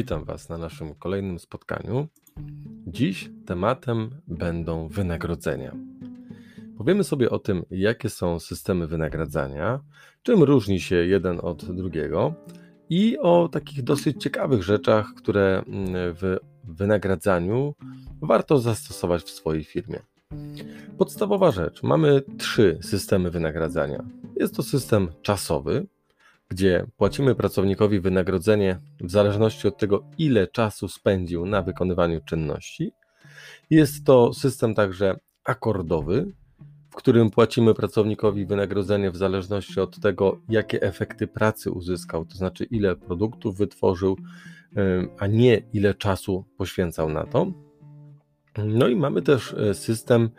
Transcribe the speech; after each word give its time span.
Witam 0.00 0.24
Was 0.24 0.48
na 0.48 0.58
naszym 0.58 0.94
kolejnym 0.94 1.38
spotkaniu. 1.38 2.08
Dziś 2.86 3.30
tematem 3.46 4.10
będą 4.28 4.88
wynagrodzenia. 4.88 5.76
Powiemy 6.78 7.04
sobie 7.04 7.30
o 7.30 7.38
tym, 7.38 7.62
jakie 7.70 8.08
są 8.08 8.38
systemy 8.38 8.86
wynagradzania, 8.86 9.80
czym 10.22 10.42
różni 10.42 10.80
się 10.80 10.96
jeden 10.96 11.40
od 11.42 11.76
drugiego 11.76 12.34
i 12.90 13.18
o 13.18 13.48
takich 13.52 13.82
dosyć 13.82 14.22
ciekawych 14.22 14.62
rzeczach, 14.62 15.06
które 15.16 15.62
mm, 15.66 15.86
w 15.94 16.36
wynagradzaniu 16.64 17.74
warto 18.22 18.58
zastosować 18.58 19.22
w 19.22 19.30
swojej 19.30 19.64
firmie. 19.64 20.00
Podstawowa 20.98 21.50
rzecz: 21.50 21.82
mamy 21.82 22.22
trzy 22.38 22.78
systemy 22.82 23.30
wynagradzania. 23.30 24.04
Jest 24.36 24.54
to 24.56 24.62
system 24.62 25.08
czasowy, 25.22 25.86
gdzie 26.50 26.86
płacimy 26.96 27.34
pracownikowi 27.34 28.00
wynagrodzenie 28.00 28.80
w 29.00 29.10
zależności 29.10 29.68
od 29.68 29.78
tego, 29.78 30.04
ile 30.18 30.46
czasu 30.46 30.88
spędził 30.88 31.46
na 31.46 31.62
wykonywaniu 31.62 32.20
czynności. 32.20 32.92
Jest 33.70 34.04
to 34.04 34.34
system 34.34 34.74
także 34.74 35.18
akordowy, 35.44 36.32
w 36.90 36.94
którym 36.94 37.30
płacimy 37.30 37.74
pracownikowi 37.74 38.46
wynagrodzenie 38.46 39.10
w 39.10 39.16
zależności 39.16 39.80
od 39.80 40.00
tego, 40.00 40.40
jakie 40.48 40.82
efekty 40.82 41.26
pracy 41.26 41.70
uzyskał, 41.70 42.24
to 42.24 42.36
znaczy 42.36 42.64
ile 42.64 42.96
produktów 42.96 43.56
wytworzył, 43.56 44.16
a 45.18 45.26
nie 45.26 45.62
ile 45.72 45.94
czasu 45.94 46.44
poświęcał 46.56 47.10
na 47.10 47.24
to. 47.26 47.52
No 48.64 48.88
i 48.88 48.96
mamy 48.96 49.22
też 49.22 49.52
e, 49.52 49.74
system 49.74 50.30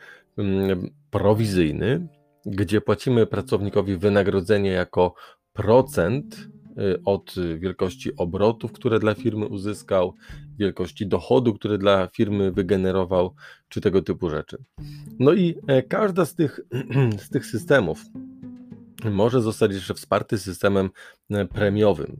prowizyjny, 1.12 2.08
gdzie 2.46 2.82
płacimy 2.82 3.26
pracownikowi 3.26 3.98
wynagrodzenie 3.98 4.72
jako 4.72 5.14
procent 5.54 6.50
y, 6.78 7.02
od 7.06 7.36
wielkości 7.58 8.16
obrotów, 8.16 8.72
które 8.72 9.00
dla 9.00 9.16
firmy 9.16 9.46
uzyskał, 9.46 10.16
wielkości 10.58 11.08
dochodu, 11.08 11.54
który 11.54 11.78
dla 11.78 12.08
firmy 12.08 12.52
wygenerował, 12.52 13.36
czy 13.70 13.82
tego 13.82 14.02
typu 14.02 14.30
rzeczy. 14.30 14.58
No 15.20 15.34
i 15.34 15.56
e, 15.68 15.84
każda 15.84 16.26
z 16.26 16.36
tych, 16.36 16.60
z 17.26 17.30
tych 17.30 17.46
systemów 17.46 18.06
może 19.12 19.42
zostać 19.42 19.74
jeszcze 19.74 19.94
wsparty 19.94 20.38
systemem 20.38 20.90
e, 21.30 21.46
premiowym, 21.46 22.18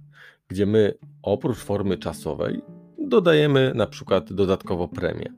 gdzie 0.48 0.66
my 0.66 0.94
oprócz 1.22 1.58
formy 1.58 1.98
czasowej 1.98 2.62
dodajemy 3.00 3.72
na 3.76 3.88
przykład 3.88 4.34
dodatkowo 4.34 4.88
premię. 4.88 5.34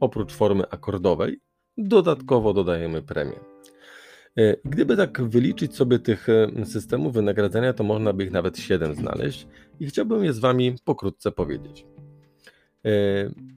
Oprócz 0.00 0.32
formy 0.32 0.64
akordowej 0.70 1.40
dodatkowo 1.76 2.52
dodajemy 2.52 3.02
premię. 3.02 3.40
E, 4.38 4.56
gdyby 4.64 4.96
tak 4.96 5.22
wyliczyć 5.22 5.76
sobie 5.76 5.98
tych 5.98 6.28
e, 6.28 6.66
systemów 6.66 7.12
wynagradzania, 7.12 7.72
to 7.72 7.84
można 7.84 8.12
by 8.12 8.24
ich 8.24 8.30
nawet 8.30 8.58
7 8.58 8.94
znaleźć 8.94 9.46
i 9.80 9.86
chciałbym 9.86 10.24
je 10.24 10.32
z 10.32 10.38
Wami 10.38 10.74
pokrótce 10.84 11.32
powiedzieć. 11.32 11.86
E, 12.84 12.90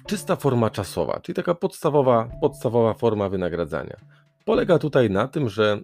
czysta 0.06 0.36
forma 0.36 0.70
czasowa, 0.70 1.20
czyli 1.20 1.36
taka 1.36 1.56
podstawowa, 1.56 2.30
podstawowa 2.42 2.94
forma 2.94 3.30
wynagradzania. 3.30 3.98
Polega 4.46 4.80
tutaj 4.80 5.10
na 5.10 5.28
tym, 5.28 5.50
że 5.50 5.80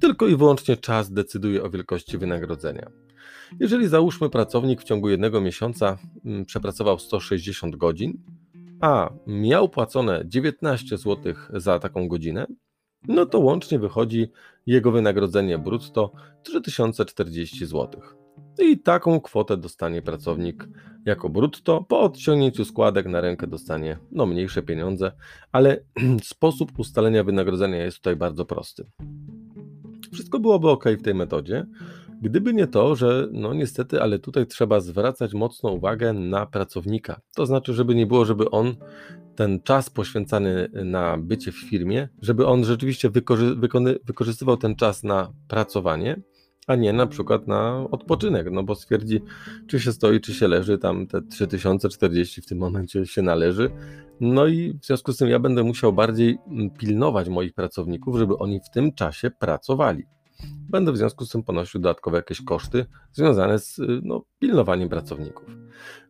tylko 0.00 0.26
i 0.26 0.36
wyłącznie 0.36 0.76
czas 0.76 1.12
decyduje 1.12 1.62
o 1.62 1.70
wielkości 1.70 2.18
wynagrodzenia. 2.18 2.90
Jeżeli 3.60 3.88
załóżmy 3.88 4.30
pracownik 4.30 4.80
w 4.80 4.84
ciągu 4.84 5.08
jednego 5.08 5.40
miesiąca 5.40 5.98
przepracował 6.46 6.98
160 6.98 7.76
godzin, 7.76 8.22
a 8.80 9.10
miał 9.26 9.68
płacone 9.68 10.22
19 10.26 10.98
zł 10.98 11.34
za 11.54 11.78
taką 11.78 12.08
godzinę, 12.08 12.46
no 13.08 13.26
to 13.26 13.40
łącznie 13.40 13.78
wychodzi 13.78 14.30
jego 14.66 14.92
wynagrodzenie 14.92 15.58
brutto 15.58 16.12
3040 16.42 17.66
zł. 17.66 18.00
I 18.58 18.78
taką 18.78 19.20
kwotę 19.20 19.56
dostanie 19.56 20.02
pracownik 20.02 20.68
jako 21.04 21.28
brutto. 21.28 21.84
Po 21.88 22.00
odciągnięciu 22.00 22.64
składek 22.64 23.06
na 23.06 23.20
rękę 23.20 23.46
dostanie 23.46 23.98
no, 24.10 24.26
mniejsze 24.26 24.62
pieniądze, 24.62 25.12
ale 25.52 25.80
sposób 26.22 26.78
ustalenia 26.78 27.24
wynagrodzenia 27.24 27.84
jest 27.84 27.96
tutaj 27.96 28.16
bardzo 28.16 28.44
prosty. 28.44 28.86
Wszystko 30.12 30.40
byłoby 30.40 30.68
ok 30.68 30.84
w 30.98 31.02
tej 31.02 31.14
metodzie, 31.14 31.66
Gdyby 32.22 32.54
nie 32.54 32.66
to, 32.66 32.96
że 32.96 33.28
no 33.32 33.54
niestety, 33.54 34.02
ale 34.02 34.18
tutaj 34.18 34.46
trzeba 34.46 34.80
zwracać 34.80 35.34
mocną 35.34 35.70
uwagę 35.70 36.12
na 36.12 36.46
pracownika. 36.46 37.20
To 37.36 37.46
znaczy, 37.46 37.74
żeby 37.74 37.94
nie 37.94 38.06
było, 38.06 38.24
żeby 38.24 38.50
on 38.50 38.74
ten 39.34 39.60
czas 39.62 39.90
poświęcany 39.90 40.68
na 40.84 41.18
bycie 41.18 41.52
w 41.52 41.56
firmie, 41.56 42.08
żeby 42.20 42.46
on 42.46 42.64
rzeczywiście 42.64 43.10
wykorzy 43.10 43.56
wykorzystywał 44.04 44.56
ten 44.56 44.76
czas 44.76 45.02
na 45.02 45.32
pracowanie, 45.48 46.22
a 46.66 46.74
nie 46.74 46.92
na 46.92 47.06
przykład 47.06 47.46
na 47.46 47.86
odpoczynek, 47.90 48.46
no 48.50 48.62
bo 48.62 48.74
stwierdzi, 48.74 49.20
czy 49.66 49.80
się 49.80 49.92
stoi, 49.92 50.20
czy 50.20 50.34
się 50.34 50.48
leży, 50.48 50.78
tam 50.78 51.06
te 51.06 51.22
3040 51.22 52.42
w 52.42 52.46
tym 52.46 52.58
momencie 52.58 53.06
się 53.06 53.22
należy. 53.22 53.70
No 54.20 54.46
i 54.46 54.78
w 54.82 54.86
związku 54.86 55.12
z 55.12 55.16
tym 55.16 55.28
ja 55.28 55.38
będę 55.38 55.62
musiał 55.62 55.92
bardziej 55.92 56.38
mm, 56.46 56.70
pilnować 56.70 57.28
moich 57.28 57.54
pracowników, 57.54 58.18
żeby 58.18 58.38
oni 58.38 58.60
w 58.60 58.70
tym 58.74 58.92
czasie 58.94 59.30
pracowali 59.30 60.04
będę 60.68 60.92
w 60.92 60.96
związku 60.96 61.24
z 61.24 61.30
tym 61.30 61.42
ponosił 61.42 61.80
dodatkowe 61.80 62.16
jakieś 62.16 62.42
koszty 62.42 62.86
związane 63.12 63.58
z 63.58 63.78
y, 63.78 64.00
no, 64.02 64.24
pilnowaniem 64.38 64.88
pracowników. 64.88 65.46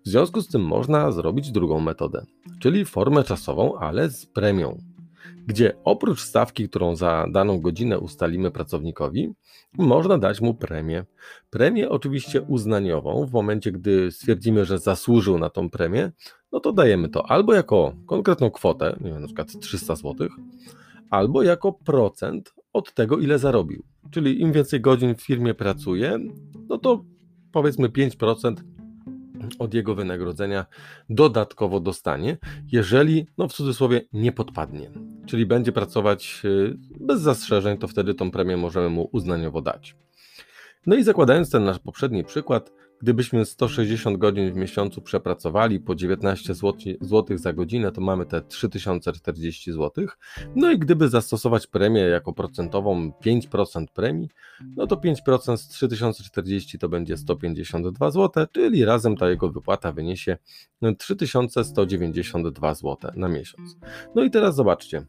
W 0.05 0.09
związku 0.09 0.41
z 0.41 0.49
tym 0.49 0.63
można 0.63 1.13
zrobić 1.13 1.53
drugą 1.53 1.81
metodę, 1.81 2.27
czyli 2.61 2.85
formę 2.85 3.25
czasową, 3.25 3.79
ale 3.79 4.11
z 4.11 4.27
premią, 4.27 4.79
gdzie 5.47 5.77
oprócz 5.85 6.21
stawki, 6.21 6.69
którą 6.69 6.97
za 6.97 7.27
daną 7.33 7.61
godzinę 7.61 7.99
ustalimy 7.99 8.51
pracownikowi, 8.51 9.35
można 9.79 10.19
dać 10.19 10.41
mu 10.41 10.55
premię. 10.55 11.05
Premię 11.51 11.91
oczywiście 11.91 12.43
uznaniową. 12.43 13.27
W 13.27 13.33
momencie, 13.33 13.73
gdy 13.73 14.11
stwierdzimy, 14.11 14.65
że 14.65 14.79
zasłużył 14.79 15.39
na 15.39 15.51
tą 15.51 15.71
premię, 15.71 16.13
no 16.53 16.61
to 16.61 16.73
dajemy 16.73 17.09
to 17.09 17.31
albo 17.31 17.55
jako 17.55 17.93
konkretną 18.07 18.51
kwotę, 18.51 18.97
nie 19.01 19.11
wiem, 19.13 19.21
na 19.21 19.27
przykład 19.27 19.61
300 19.61 19.97
zł, 19.97 20.29
albo 21.11 21.43
jako 21.43 21.73
procent 21.73 22.55
od 22.73 22.95
tego, 22.95 23.19
ile 23.19 23.39
zarobił. 23.39 23.92
Czyli 24.11 24.41
im 24.41 24.53
więcej 24.53 24.81
godzin 24.81 25.15
w 25.15 25.23
firmie 25.23 25.55
pracuje, 25.55 26.19
no 26.69 26.79
to 26.79 27.05
powiedzmy 27.53 27.89
5% 27.89 28.55
od 29.59 29.75
jego 29.75 29.95
wynagrodzenia 29.95 30.67
dodatkowo 31.11 31.81
dostanie, 31.81 32.39
jeżeli, 32.73 33.27
no 33.39 33.49
w 33.49 33.53
cudzysłowie, 33.53 34.01
nie 34.13 34.33
podpadnie. 34.33 34.91
Czyli 35.27 35.47
będzie 35.47 35.73
pracować 35.73 36.43
y, 36.45 36.79
bez 37.01 37.21
zastrzeżeń, 37.21 37.79
to 37.79 37.89
wtedy 37.89 38.15
tą 38.15 38.31
premię 38.31 38.57
możemy 38.57 38.89
mu 38.89 39.09
uznaniowo 39.13 39.63
dać. 39.63 39.97
No 40.87 40.97
i 40.97 41.05
zakładając 41.05 41.51
ten 41.51 41.65
nasz 41.65 41.79
poprzedni 41.79 42.25
przykład, 42.25 42.73
Gdybyśmy 43.03 43.45
160 43.45 44.17
godzin 44.17 44.53
w 44.53 44.57
miesiącu 44.57 45.01
przepracowali 45.01 45.81
po 45.81 45.95
19 45.95 46.55
zł 47.01 47.39
za 47.39 47.53
godzinę, 47.53 47.93
to 47.93 48.01
mamy 48.01 48.27
te 48.27 48.43
3040 48.43 49.73
zł. 49.73 50.07
No 50.57 50.71
i 50.71 50.79
gdyby 50.79 51.09
zastosować 51.09 51.67
premię 51.67 52.01
jako 52.01 52.33
procentową 52.33 53.11
5% 53.25 53.85
premii, 53.95 54.29
no 54.77 54.87
to 54.87 54.97
5% 54.97 55.57
z 55.57 55.69
3040 55.69 56.79
to 56.79 56.89
będzie 56.89 57.17
152 57.17 58.11
zł, 58.11 58.47
czyli 58.53 58.85
razem 58.85 59.17
ta 59.17 59.31
jego 59.31 59.49
wypłata 59.49 59.93
wyniesie 59.93 60.37
3192 60.99 62.75
zł 62.75 63.11
na 63.17 63.29
miesiąc. 63.29 63.77
No 64.15 64.25
i 64.25 64.31
teraz 64.31 64.55
zobaczcie. 64.55 65.07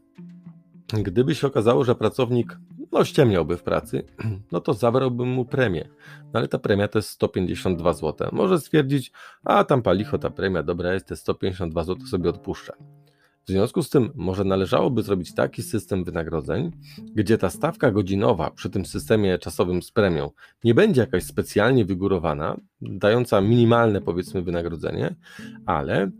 Gdyby 1.02 1.34
się 1.34 1.46
okazało, 1.46 1.84
że 1.84 1.94
pracownik 1.94 2.58
no 2.94 3.04
ściemniałby 3.04 3.56
w 3.56 3.62
pracy, 3.62 4.02
no 4.52 4.60
to 4.60 4.74
zabrałbym 4.74 5.28
mu 5.28 5.44
premię. 5.44 5.88
No 6.32 6.38
ale 6.40 6.48
ta 6.48 6.58
premia 6.58 6.88
to 6.88 6.98
jest 6.98 7.10
152 7.10 7.92
zł. 7.92 8.28
Może 8.32 8.60
stwierdzić, 8.60 9.12
a 9.44 9.64
tam 9.64 9.82
palicho 9.82 10.18
ta 10.18 10.30
premia, 10.30 10.62
dobra 10.62 10.94
jest, 10.94 11.06
te 11.06 11.16
152 11.16 11.84
zł 11.84 12.06
sobie 12.06 12.30
odpuszczę. 12.30 12.72
W 13.46 13.50
związku 13.50 13.82
z 13.82 13.90
tym 13.90 14.10
może 14.14 14.44
należałoby 14.44 15.02
zrobić 15.02 15.34
taki 15.34 15.62
system 15.62 16.04
wynagrodzeń, 16.04 16.70
gdzie 17.14 17.38
ta 17.38 17.50
stawka 17.50 17.90
godzinowa 17.90 18.50
przy 18.50 18.70
tym 18.70 18.86
systemie 18.86 19.38
czasowym 19.38 19.82
z 19.82 19.90
premią 19.90 20.30
nie 20.64 20.74
będzie 20.74 21.00
jakaś 21.00 21.24
specjalnie 21.24 21.84
wygórowana, 21.84 22.56
dająca 22.80 23.40
minimalne 23.40 24.00
powiedzmy 24.00 24.42
wynagrodzenie, 24.42 25.14
ale 25.66 26.10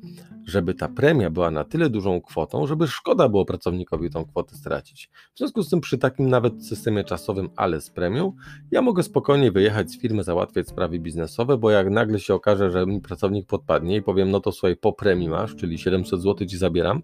żeby 0.46 0.74
ta 0.74 0.88
premia 0.88 1.30
była 1.30 1.50
na 1.50 1.64
tyle 1.64 1.90
dużą 1.90 2.20
kwotą, 2.20 2.66
żeby 2.66 2.86
szkoda 2.86 3.28
było 3.28 3.44
pracownikowi 3.44 4.10
tą 4.10 4.24
kwotę 4.24 4.56
stracić. 4.56 5.10
W 5.34 5.38
związku 5.38 5.62
z 5.62 5.70
tym 5.70 5.80
przy 5.80 5.98
takim 5.98 6.28
nawet 6.28 6.66
systemie 6.66 7.04
czasowym, 7.04 7.50
ale 7.56 7.80
z 7.80 7.90
premią, 7.90 8.32
ja 8.70 8.82
mogę 8.82 9.02
spokojnie 9.02 9.52
wyjechać 9.52 9.90
z 9.90 10.00
firmy, 10.00 10.24
załatwiać 10.24 10.68
sprawy 10.68 10.98
biznesowe, 10.98 11.58
bo 11.58 11.70
jak 11.70 11.90
nagle 11.90 12.20
się 12.20 12.34
okaże, 12.34 12.70
że 12.70 12.86
mi 12.86 13.00
pracownik 13.00 13.46
podpadnie 13.46 13.96
i 13.96 14.02
powiem, 14.02 14.30
no 14.30 14.40
to 14.40 14.52
słuchaj, 14.52 14.76
po 14.76 14.92
premii 14.92 15.28
masz, 15.28 15.56
czyli 15.56 15.78
700 15.78 16.22
zł 16.22 16.48
ci 16.48 16.58
zabieram, 16.58 17.02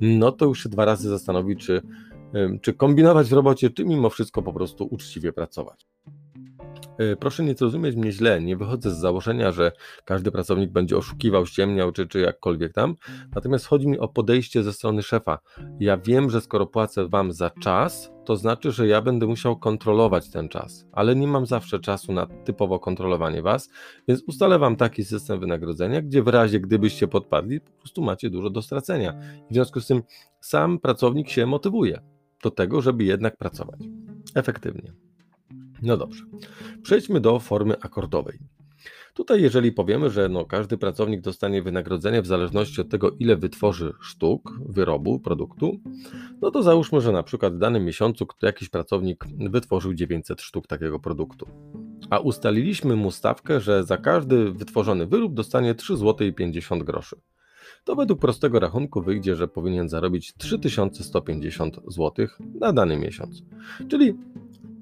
no 0.00 0.32
to 0.32 0.44
już 0.44 0.62
się 0.62 0.68
dwa 0.68 0.84
razy 0.84 1.08
zastanowić, 1.08 1.66
czy, 1.66 1.82
czy 2.62 2.74
kombinować 2.74 3.28
w 3.28 3.32
robocie, 3.32 3.70
czy 3.70 3.84
mimo 3.84 4.10
wszystko 4.10 4.42
po 4.42 4.52
prostu 4.52 4.88
uczciwie 4.90 5.32
pracować. 5.32 5.86
E, 7.00 7.16
proszę 7.16 7.42
nie 7.42 7.54
zrozumieć 7.54 7.96
mnie 7.96 8.12
źle, 8.12 8.40
nie 8.40 8.56
wychodzę 8.56 8.90
z 8.90 8.98
założenia, 8.98 9.52
że 9.52 9.72
każdy 10.04 10.30
pracownik 10.30 10.70
będzie 10.70 10.96
oszukiwał, 10.96 11.46
ściemniał 11.46 11.92
czy, 11.92 12.06
czy 12.06 12.20
jakkolwiek 12.20 12.72
tam. 12.72 12.96
Natomiast 13.34 13.66
chodzi 13.66 13.88
mi 13.88 13.98
o 13.98 14.08
podejście 14.08 14.62
ze 14.62 14.72
strony 14.72 15.02
szefa. 15.02 15.38
Ja 15.80 15.96
wiem, 15.96 16.30
że 16.30 16.40
skoro 16.40 16.66
płacę 16.66 17.08
Wam 17.08 17.32
za 17.32 17.50
czas, 17.50 18.12
to 18.24 18.36
znaczy, 18.36 18.72
że 18.72 18.86
ja 18.86 19.02
będę 19.02 19.26
musiał 19.26 19.58
kontrolować 19.58 20.30
ten 20.30 20.48
czas, 20.48 20.86
ale 20.92 21.16
nie 21.16 21.26
mam 21.26 21.46
zawsze 21.46 21.78
czasu 21.78 22.12
na 22.12 22.26
typowo 22.26 22.78
kontrolowanie 22.78 23.42
Was, 23.42 23.70
więc 24.08 24.22
ustalę 24.26 24.58
Wam 24.58 24.76
taki 24.76 25.04
system 25.04 25.40
wynagrodzenia, 25.40 26.02
gdzie 26.02 26.22
w 26.22 26.28
razie 26.28 26.60
gdybyście 26.60 27.08
podpadli, 27.08 27.60
po 27.60 27.72
prostu 27.72 28.02
macie 28.02 28.30
dużo 28.30 28.50
do 28.50 28.62
stracenia. 28.62 29.12
W 29.50 29.54
związku 29.54 29.80
z 29.80 29.86
tym 29.86 30.02
sam 30.40 30.78
pracownik 30.78 31.28
się 31.28 31.46
motywuje 31.46 32.00
do 32.42 32.50
tego, 32.50 32.80
żeby 32.80 33.04
jednak 33.04 33.36
pracować 33.36 33.80
efektywnie. 34.34 35.09
No 35.82 35.96
dobrze, 35.96 36.24
przejdźmy 36.82 37.20
do 37.20 37.38
formy 37.38 37.80
akordowej. 37.80 38.38
Tutaj, 39.14 39.42
jeżeli 39.42 39.72
powiemy, 39.72 40.10
że 40.10 40.28
no, 40.28 40.44
każdy 40.44 40.78
pracownik 40.78 41.20
dostanie 41.20 41.62
wynagrodzenie 41.62 42.22
w 42.22 42.26
zależności 42.26 42.80
od 42.80 42.88
tego, 42.88 43.10
ile 43.18 43.36
wytworzy 43.36 43.92
sztuk, 44.00 44.58
wyrobu, 44.68 45.18
produktu, 45.18 45.80
no 46.40 46.50
to 46.50 46.62
załóżmy, 46.62 47.00
że 47.00 47.12
na 47.12 47.22
przykład 47.22 47.54
w 47.54 47.58
danym 47.58 47.84
miesiącu 47.84 48.26
jakiś 48.42 48.68
pracownik 48.68 49.24
wytworzył 49.50 49.94
900 49.94 50.40
sztuk 50.40 50.66
takiego 50.66 50.98
produktu. 50.98 51.46
A 52.10 52.18
ustaliliśmy 52.18 52.96
mu 52.96 53.10
stawkę, 53.10 53.60
że 53.60 53.84
za 53.84 53.96
każdy 53.96 54.52
wytworzony 54.52 55.06
wyrób 55.06 55.34
dostanie 55.34 55.74
3,50 55.74 56.86
zł. 56.86 57.20
To 57.84 57.96
według 57.96 58.20
prostego 58.20 58.60
rachunku 58.60 59.02
wyjdzie, 59.02 59.36
że 59.36 59.48
powinien 59.48 59.88
zarobić 59.88 60.34
3150 60.38 61.76
zł 61.88 62.26
na 62.60 62.72
dany 62.72 62.96
miesiąc. 62.96 63.42
Czyli 63.88 64.14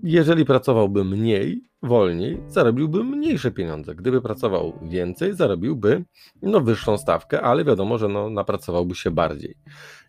jeżeli 0.02 0.44
pracowałby 0.44 1.04
mniej, 1.04 1.68
wolniej, 1.82 2.40
zarobiłby 2.48 3.04
mniejsze 3.04 3.50
pieniądze. 3.50 3.94
Gdyby 3.94 4.22
pracował 4.22 4.78
więcej, 4.82 5.34
zarobiłby 5.34 6.04
no, 6.42 6.60
wyższą 6.60 6.98
stawkę, 6.98 7.42
ale 7.42 7.64
wiadomo, 7.64 7.98
że 7.98 8.08
no, 8.08 8.30
napracowałby 8.30 8.94
się 8.94 9.10
bardziej. 9.10 9.54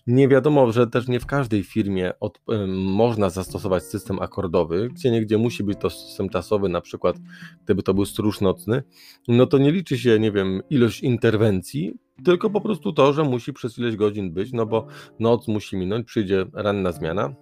Nie 0.07 0.27
wiadomo, 0.27 0.71
że 0.71 0.87
też 0.87 1.07
nie 1.07 1.19
w 1.19 1.25
każdej 1.25 1.63
firmie 1.63 2.11
od, 2.19 2.37
y, 2.37 2.67
można 2.67 3.29
zastosować 3.29 3.83
system 3.83 4.19
akordowy, 4.19 4.89
gdzie 4.89 5.11
niegdzie 5.11 5.37
musi 5.37 5.63
być 5.63 5.79
to 5.79 5.89
system 5.89 6.29
czasowy, 6.29 6.69
na 6.69 6.81
przykład 6.81 7.15
gdyby 7.65 7.83
to 7.83 7.93
był 7.93 8.05
stróż 8.05 8.41
nocny, 8.41 8.83
no 9.27 9.45
to 9.45 9.57
nie 9.57 9.71
liczy 9.71 9.97
się, 9.97 10.19
nie 10.19 10.31
wiem, 10.31 10.61
ilość 10.69 11.01
interwencji, 11.01 11.93
tylko 12.25 12.49
po 12.49 12.61
prostu 12.61 12.93
to, 12.93 13.13
że 13.13 13.23
musi 13.23 13.53
przez 13.53 13.77
ileś 13.77 13.95
godzin 13.95 14.31
być, 14.31 14.53
no 14.53 14.65
bo 14.65 14.87
noc 15.19 15.47
musi 15.47 15.77
minąć, 15.77 16.07
przyjdzie 16.07 16.45
ranna 16.53 16.91
zmiana, 16.91 17.35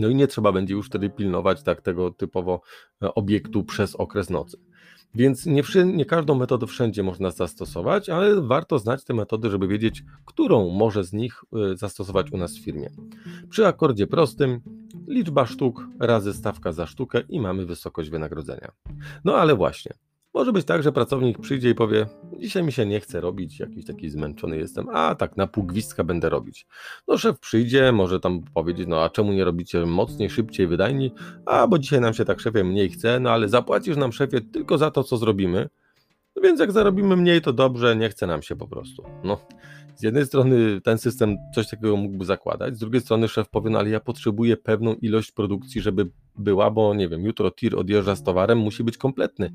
no 0.00 0.08
i 0.08 0.14
nie 0.14 0.26
trzeba 0.26 0.52
będzie 0.52 0.74
już 0.74 0.86
wtedy 0.86 1.10
pilnować 1.10 1.62
tak 1.62 1.82
tego 1.82 2.10
typowo 2.10 2.60
e, 3.02 3.14
obiektu 3.14 3.64
przez 3.64 3.96
okres 3.96 4.30
nocy. 4.30 4.58
Więc 5.14 5.46
nie, 5.46 5.62
nie, 5.84 6.04
każdą 6.04 6.34
metodę 6.34 6.66
wszędzie 6.66 7.02
można 7.02 7.30
zastosować, 7.30 8.08
ale 8.08 8.42
warto 8.42 8.78
znać 8.78 9.04
te 9.04 9.14
metody, 9.14 9.50
żeby 9.50 9.68
wiedzieć, 9.68 10.02
którą 10.24 10.70
może 10.70 11.04
z 11.04 11.12
nich 11.12 11.42
e, 11.52 11.76
zastosować 11.76 12.32
u 12.32 12.36
nas 12.36 12.56
w 12.56 12.64
firmie. 12.64 12.90
Przy 13.50 13.66
akordzie 13.66 14.06
prostym 14.06 14.60
liczba 15.08 15.46
sztuk 15.46 15.86
razy 16.00 16.32
stawka 16.32 16.72
za 16.72 16.86
sztukę 16.86 17.20
i 17.28 17.40
mamy 17.40 17.66
wysokość 17.66 18.10
wynagrodzenia. 18.10 18.72
No 19.24 19.36
ale 19.36 19.56
właśnie, 19.56 19.94
może 20.34 20.52
być 20.52 20.66
tak, 20.66 20.82
że 20.82 20.92
pracownik 20.92 21.38
przyjdzie 21.38 21.70
i 21.70 21.74
powie: 21.74 22.06
Dzisiaj 22.38 22.62
mi 22.62 22.72
się 22.72 22.86
nie 22.86 23.00
chce 23.00 23.20
robić, 23.20 23.60
jakiś 23.60 23.86
taki 23.86 24.10
zmęczony 24.10 24.56
jestem, 24.56 24.88
a 24.92 25.14
tak 25.14 25.36
na 25.36 25.46
pół 25.46 25.64
gwizdka 25.64 26.04
będę 26.04 26.28
robić. 26.28 26.66
No, 27.08 27.18
szef 27.18 27.38
przyjdzie, 27.38 27.92
może 27.92 28.20
tam 28.20 28.42
powiedzieć: 28.54 28.88
No, 28.88 29.02
a 29.04 29.10
czemu 29.10 29.32
nie 29.32 29.44
robicie 29.44 29.86
mocniej, 29.86 30.30
szybciej, 30.30 30.66
wydajniej? 30.66 31.12
A 31.46 31.66
bo 31.66 31.78
dzisiaj 31.78 32.00
nam 32.00 32.14
się 32.14 32.24
tak 32.24 32.40
szefie 32.40 32.64
mniej 32.64 32.90
chce, 32.90 33.20
no 33.20 33.30
ale 33.30 33.48
zapłacisz 33.48 33.96
nam 33.96 34.12
szefie 34.12 34.40
tylko 34.40 34.78
za 34.78 34.90
to, 34.90 35.04
co 35.04 35.16
zrobimy. 35.16 35.68
No 36.36 36.42
więc 36.42 36.60
jak 36.60 36.72
zarobimy 36.72 37.16
mniej, 37.16 37.40
to 37.40 37.52
dobrze, 37.52 37.96
nie 37.96 38.08
chce 38.08 38.26
nam 38.26 38.42
się 38.42 38.56
po 38.56 38.68
prostu. 38.68 39.04
No, 39.24 39.38
z 39.96 40.02
jednej 40.02 40.26
strony 40.26 40.80
ten 40.80 40.98
system 40.98 41.36
coś 41.54 41.68
takiego 41.68 41.96
mógłby 41.96 42.24
zakładać, 42.24 42.76
z 42.76 42.78
drugiej 42.78 43.00
strony 43.00 43.28
szef 43.28 43.48
powie, 43.48 43.70
no 43.70 43.78
ale 43.78 43.90
ja 43.90 44.00
potrzebuję 44.00 44.56
pewną 44.56 44.94
ilość 44.94 45.32
produkcji, 45.32 45.80
żeby 45.80 46.10
była, 46.36 46.70
bo 46.70 46.94
nie 46.94 47.08
wiem, 47.08 47.24
jutro 47.24 47.50
tir 47.50 47.76
odjeżdża 47.76 48.16
z 48.16 48.22
towarem, 48.22 48.58
musi 48.58 48.84
być 48.84 48.96
kompletny. 48.96 49.52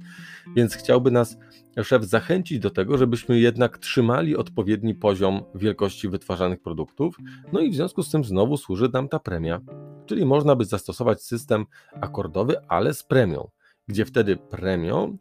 Więc 0.55 0.75
chciałby 0.75 1.11
nas 1.11 1.37
szef 1.83 2.03
zachęcić 2.03 2.59
do 2.59 2.69
tego, 2.69 2.97
żebyśmy 2.97 3.39
jednak 3.39 3.77
trzymali 3.77 4.35
odpowiedni 4.35 4.95
poziom 4.95 5.43
wielkości 5.55 6.09
wytwarzanych 6.09 6.61
produktów. 6.61 7.17
No 7.53 7.59
i 7.59 7.71
w 7.71 7.75
związku 7.75 8.03
z 8.03 8.11
tym 8.11 8.23
znowu 8.23 8.57
służy 8.57 8.89
nam 8.93 9.09
ta 9.09 9.19
premia. 9.19 9.61
Czyli 10.05 10.25
można 10.25 10.55
by 10.55 10.65
zastosować 10.65 11.23
system 11.23 11.65
akordowy, 12.01 12.55
ale 12.67 12.93
z 12.93 13.03
premią, 13.03 13.49
gdzie 13.87 14.05
wtedy 14.05 14.37
premią 14.37 15.17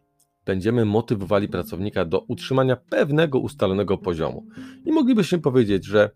będziemy 0.48 0.84
motywowali 0.84 1.48
pracownika 1.48 2.04
do 2.04 2.20
utrzymania 2.20 2.76
pewnego 2.76 3.38
ustalonego 3.38 3.98
poziomu. 3.98 4.46
I 4.84 4.92
moglibyśmy 4.92 5.38
powiedzieć, 5.38 5.84
że 5.84 6.10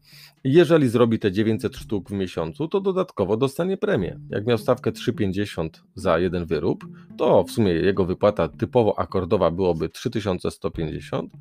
jeżeli 0.44 0.88
zrobi 0.88 1.18
te 1.18 1.32
900 1.32 1.76
sztuk 1.76 2.08
w 2.08 2.12
miesiącu, 2.12 2.68
to 2.68 2.80
dodatkowo 2.80 3.36
dostanie 3.36 3.76
premię. 3.76 4.20
Jak 4.30 4.46
miał 4.46 4.58
stawkę 4.58 4.90
3,50 4.90 5.68
za 5.94 6.18
jeden 6.18 6.44
wyrób, 6.44 6.84
to 7.16 7.44
w 7.44 7.50
sumie 7.50 7.72
jego 7.72 8.04
wypłata 8.04 8.48
typowo 8.48 8.98
akordowa 8.98 9.50
byłoby 9.50 9.88
3150. 9.88 11.32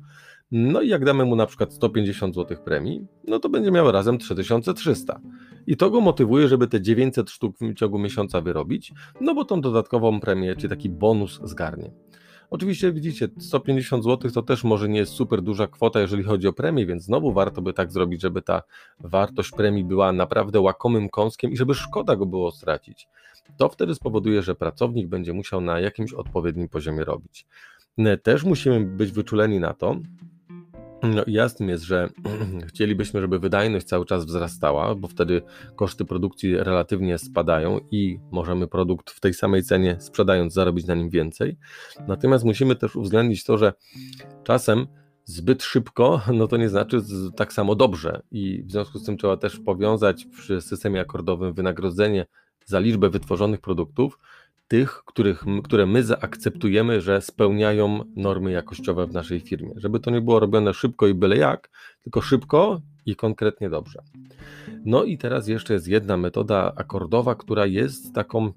No 0.50 0.80
i 0.80 0.88
jak 0.88 1.04
damy 1.04 1.24
mu 1.24 1.36
na 1.36 1.46
przykład 1.46 1.72
150 1.72 2.34
zł 2.34 2.56
premii, 2.64 3.06
no 3.28 3.38
to 3.38 3.48
będzie 3.48 3.70
miał 3.70 3.92
razem 3.92 4.18
3300. 4.18 5.20
I 5.66 5.76
to 5.76 5.90
go 5.90 6.00
motywuje, 6.00 6.48
żeby 6.48 6.68
te 6.68 6.80
900 6.80 7.30
sztuk 7.30 7.56
w 7.60 7.74
ciągu 7.74 7.98
miesiąca 7.98 8.40
wyrobić, 8.40 8.92
no 9.20 9.34
bo 9.34 9.44
tą 9.44 9.60
dodatkową 9.60 10.20
premię, 10.20 10.56
czy 10.56 10.68
taki 10.68 10.90
bonus 10.90 11.40
zgarnie. 11.44 11.90
Oczywiście 12.52 12.92
widzicie, 12.92 13.28
150 13.38 14.04
zł 14.04 14.30
to 14.30 14.42
też 14.42 14.64
może 14.64 14.88
nie 14.88 14.98
jest 14.98 15.12
super 15.12 15.42
duża 15.42 15.66
kwota, 15.66 16.00
jeżeli 16.00 16.22
chodzi 16.22 16.48
o 16.48 16.52
premię, 16.52 16.86
więc 16.86 17.02
znowu 17.02 17.32
warto 17.32 17.62
by 17.62 17.72
tak 17.72 17.92
zrobić, 17.92 18.22
żeby 18.22 18.42
ta 18.42 18.62
wartość 19.00 19.50
premii 19.50 19.84
była 19.84 20.12
naprawdę 20.12 20.60
łakomym 20.60 21.08
kąskiem 21.08 21.52
i 21.52 21.56
żeby 21.56 21.74
szkoda 21.74 22.16
go 22.16 22.26
było 22.26 22.50
stracić. 22.50 23.08
To 23.56 23.68
wtedy 23.68 23.94
spowoduje, 23.94 24.42
że 24.42 24.54
pracownik 24.54 25.06
będzie 25.06 25.32
musiał 25.32 25.60
na 25.60 25.80
jakimś 25.80 26.12
odpowiednim 26.12 26.68
poziomie 26.68 27.04
robić. 27.04 27.46
Też 28.22 28.44
musimy 28.44 28.80
być 28.80 29.12
wyczuleni 29.12 29.60
na 29.60 29.74
to, 29.74 29.96
no 31.02 31.24
jasnym 31.26 31.68
jest, 31.68 31.84
że 31.84 32.08
chcielibyśmy, 32.68 33.20
żeby 33.20 33.38
wydajność 33.38 33.86
cały 33.86 34.06
czas 34.06 34.24
wzrastała, 34.24 34.94
bo 34.94 35.08
wtedy 35.08 35.42
koszty 35.76 36.04
produkcji 36.04 36.56
relatywnie 36.56 37.18
spadają 37.18 37.80
i 37.90 38.18
możemy 38.30 38.68
produkt 38.68 39.10
w 39.10 39.20
tej 39.20 39.34
samej 39.34 39.62
cenie 39.62 39.96
sprzedając 40.00 40.52
zarobić 40.52 40.86
na 40.86 40.94
nim 40.94 41.10
więcej. 41.10 41.56
Natomiast 42.08 42.44
musimy 42.44 42.76
też 42.76 42.96
uwzględnić 42.96 43.44
to, 43.44 43.58
że 43.58 43.72
czasem 44.44 44.86
zbyt 45.24 45.62
szybko, 45.62 46.20
no 46.38 46.48
to 46.48 46.56
nie 46.56 46.68
znaczy 46.68 47.00
tak 47.36 47.52
samo 47.52 47.74
dobrze 47.74 48.22
i 48.30 48.62
w 48.62 48.70
związku 48.70 48.98
z 48.98 49.04
tym 49.04 49.16
trzeba 49.16 49.36
też 49.36 49.58
powiązać 49.58 50.24
przy 50.24 50.60
systemie 50.60 51.00
akordowym 51.00 51.54
wynagrodzenie 51.54 52.26
za 52.66 52.78
liczbę 52.78 53.10
wytworzonych 53.10 53.60
produktów 53.60 54.18
tych, 54.72 55.02
których, 55.06 55.44
które 55.64 55.86
my 55.86 56.02
zaakceptujemy, 56.02 57.00
że 57.00 57.20
spełniają 57.20 58.04
normy 58.16 58.52
jakościowe 58.52 59.06
w 59.06 59.12
naszej 59.12 59.40
firmie. 59.40 59.72
Żeby 59.76 60.00
to 60.00 60.10
nie 60.10 60.20
było 60.20 60.40
robione 60.40 60.74
szybko 60.74 61.06
i 61.06 61.14
byle 61.14 61.36
jak, 61.36 61.70
tylko 62.02 62.20
szybko 62.20 62.80
i 63.06 63.16
konkretnie 63.16 63.70
dobrze. 63.70 64.02
No 64.84 65.04
i 65.04 65.18
teraz 65.18 65.48
jeszcze 65.48 65.74
jest 65.74 65.88
jedna 65.88 66.16
metoda 66.16 66.72
akordowa, 66.76 67.34
która 67.34 67.66
jest 67.66 68.14
taką, 68.14 68.52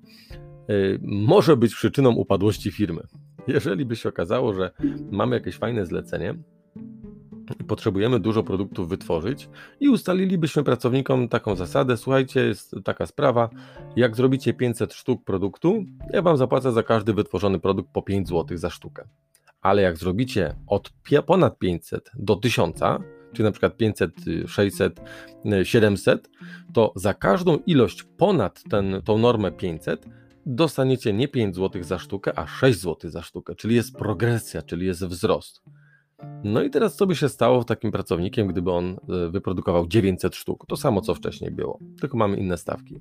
yy, 0.68 1.00
może 1.04 1.58
być 1.58 1.75
przyczyną 1.75 2.12
upadłości 2.12 2.72
firmy. 2.72 3.01
Jeżeli 3.48 3.86
by 3.86 3.96
się 3.96 4.10
okazało, 4.10 4.54
że 4.54 4.72
mamy 5.12 5.36
jakieś 5.36 5.58
fajne 5.58 5.86
zlecenie, 5.86 6.36
potrzebujemy 7.68 8.20
dużo 8.20 8.44
produktów 8.44 8.90
wytworzyć 8.90 9.50
i 9.80 9.90
ustalilibyśmy 9.90 10.64
pracownikom 10.64 11.30
taką 11.30 11.56
zasadę, 11.56 11.98
słuchajcie, 11.98 12.46
jest 12.46 12.76
taka 12.84 13.06
sprawa, 13.06 13.50
jak 13.96 14.16
zrobicie 14.16 14.54
500 14.54 14.94
sztuk 14.94 15.24
produktu, 15.24 15.86
ja 16.14 16.22
wam 16.22 16.38
zapłacę 16.38 16.72
za 16.72 16.84
każdy 16.84 17.14
wytworzony 17.14 17.60
produkt 17.60 17.90
po 17.94 18.02
5 18.02 18.28
zł 18.28 18.58
za 18.58 18.70
sztukę. 18.70 19.08
Ale 19.62 19.82
jak 19.82 19.98
zrobicie 19.98 20.56
od 20.68 20.94
ponad 21.26 21.60
500 21.60 22.12
do 22.16 22.36
1000, 22.36 22.80
czyli 23.34 23.44
na 23.44 23.52
przykład 23.52 23.78
500, 23.78 24.12
600, 24.48 25.02
700, 25.64 26.30
to 26.74 26.94
za 26.96 27.14
każdą 27.14 27.58
ilość 27.66 28.04
ponad 28.18 28.64
ten, 28.70 29.02
tą 29.06 29.18
normę 29.18 29.52
500 29.52 30.06
dostaniecie 30.46 31.14
nie 31.14 31.28
5 31.28 31.56
zł 31.56 31.84
za 31.84 32.00
sztukę, 32.00 32.40
a 32.40 32.48
6 32.48 32.80
zł 32.80 33.12
za 33.12 33.22
sztukę, 33.22 33.56
czyli 33.56 33.76
jest 33.76 33.96
progresja, 33.96 34.62
czyli 34.62 34.86
jest 34.86 35.06
wzrost. 35.06 35.62
No 36.44 36.64
i 36.64 36.70
teraz 36.70 36.96
co 36.96 37.08
by 37.08 37.16
się 37.16 37.30
stało 37.30 37.64
takim 37.64 37.92
pracownikiem, 37.92 38.48
gdyby 38.48 38.72
on 38.72 38.98
e, 39.10 39.30
wyprodukował 39.30 39.88
900 39.88 40.36
sztuk? 40.36 40.66
To 40.68 40.78
samo 40.78 41.02
co 41.02 41.16
wcześniej 41.16 41.52
było, 41.52 41.80
tylko 42.02 42.18
mamy 42.18 42.38
inne 42.38 42.58
stawki. 42.58 43.00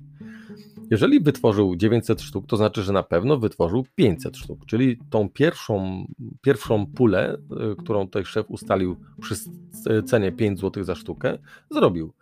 Jeżeli 0.91 1.19
wytworzył 1.19 1.75
900 1.75 2.21
sztuk, 2.21 2.47
to 2.47 2.57
znaczy, 2.57 2.83
że 2.83 2.93
na 2.93 3.03
pewno 3.03 3.37
wytworzył 3.37 3.85
500 3.95 4.37
sztuk, 4.37 4.65
czyli 4.65 4.99
tą 5.09 5.29
pierwszą, 5.29 6.05
pierwszą 6.41 6.85
pulę, 6.85 7.37
e, 7.71 7.75
którą 7.75 8.05
tutaj 8.05 8.25
szef 8.25 8.45
ustalił 8.49 8.95
przy 9.21 9.35
cenie 10.05 10.31
5 10.31 10.59
zł 10.59 10.83
za 10.83 10.95
sztukę, 10.95 11.37
zrobił. 11.71 12.13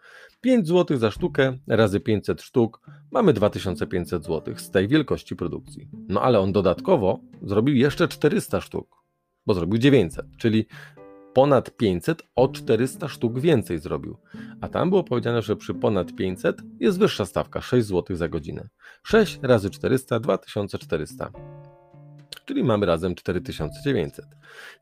5 0.41 0.67
zł 0.67 0.97
za 0.97 1.11
sztukę 1.11 1.57
razy 1.67 1.99
500 1.99 2.41
sztuk 2.41 2.81
mamy 3.11 3.33
2500 3.33 4.25
zł 4.25 4.53
z 4.57 4.71
tej 4.71 4.87
wielkości 4.87 5.35
produkcji. 5.35 5.87
No 6.07 6.21
ale 6.21 6.39
on 6.39 6.51
dodatkowo 6.51 7.19
zrobił 7.41 7.75
jeszcze 7.75 8.07
400 8.07 8.61
sztuk, 8.61 9.02
bo 9.45 9.53
zrobił 9.53 9.77
900, 9.77 10.25
czyli 10.37 10.65
ponad 11.33 11.77
500 11.77 12.23
o 12.35 12.47
400 12.47 13.07
sztuk 13.07 13.39
więcej 13.39 13.79
zrobił. 13.79 14.17
A 14.61 14.67
tam 14.67 14.89
było 14.89 15.03
powiedziane, 15.03 15.41
że 15.41 15.55
przy 15.55 15.73
ponad 15.73 16.15
500 16.15 16.61
jest 16.79 16.99
wyższa 16.99 17.25
stawka 17.25 17.61
6 17.61 17.87
zł 17.87 18.15
za 18.15 18.29
godzinę. 18.29 18.69
6 19.03 19.39
razy 19.41 19.69
400 19.69 20.19
2400 20.19 21.31
czyli 22.45 22.63
mamy 22.63 22.85
razem 22.85 23.15
4900. 23.15 24.25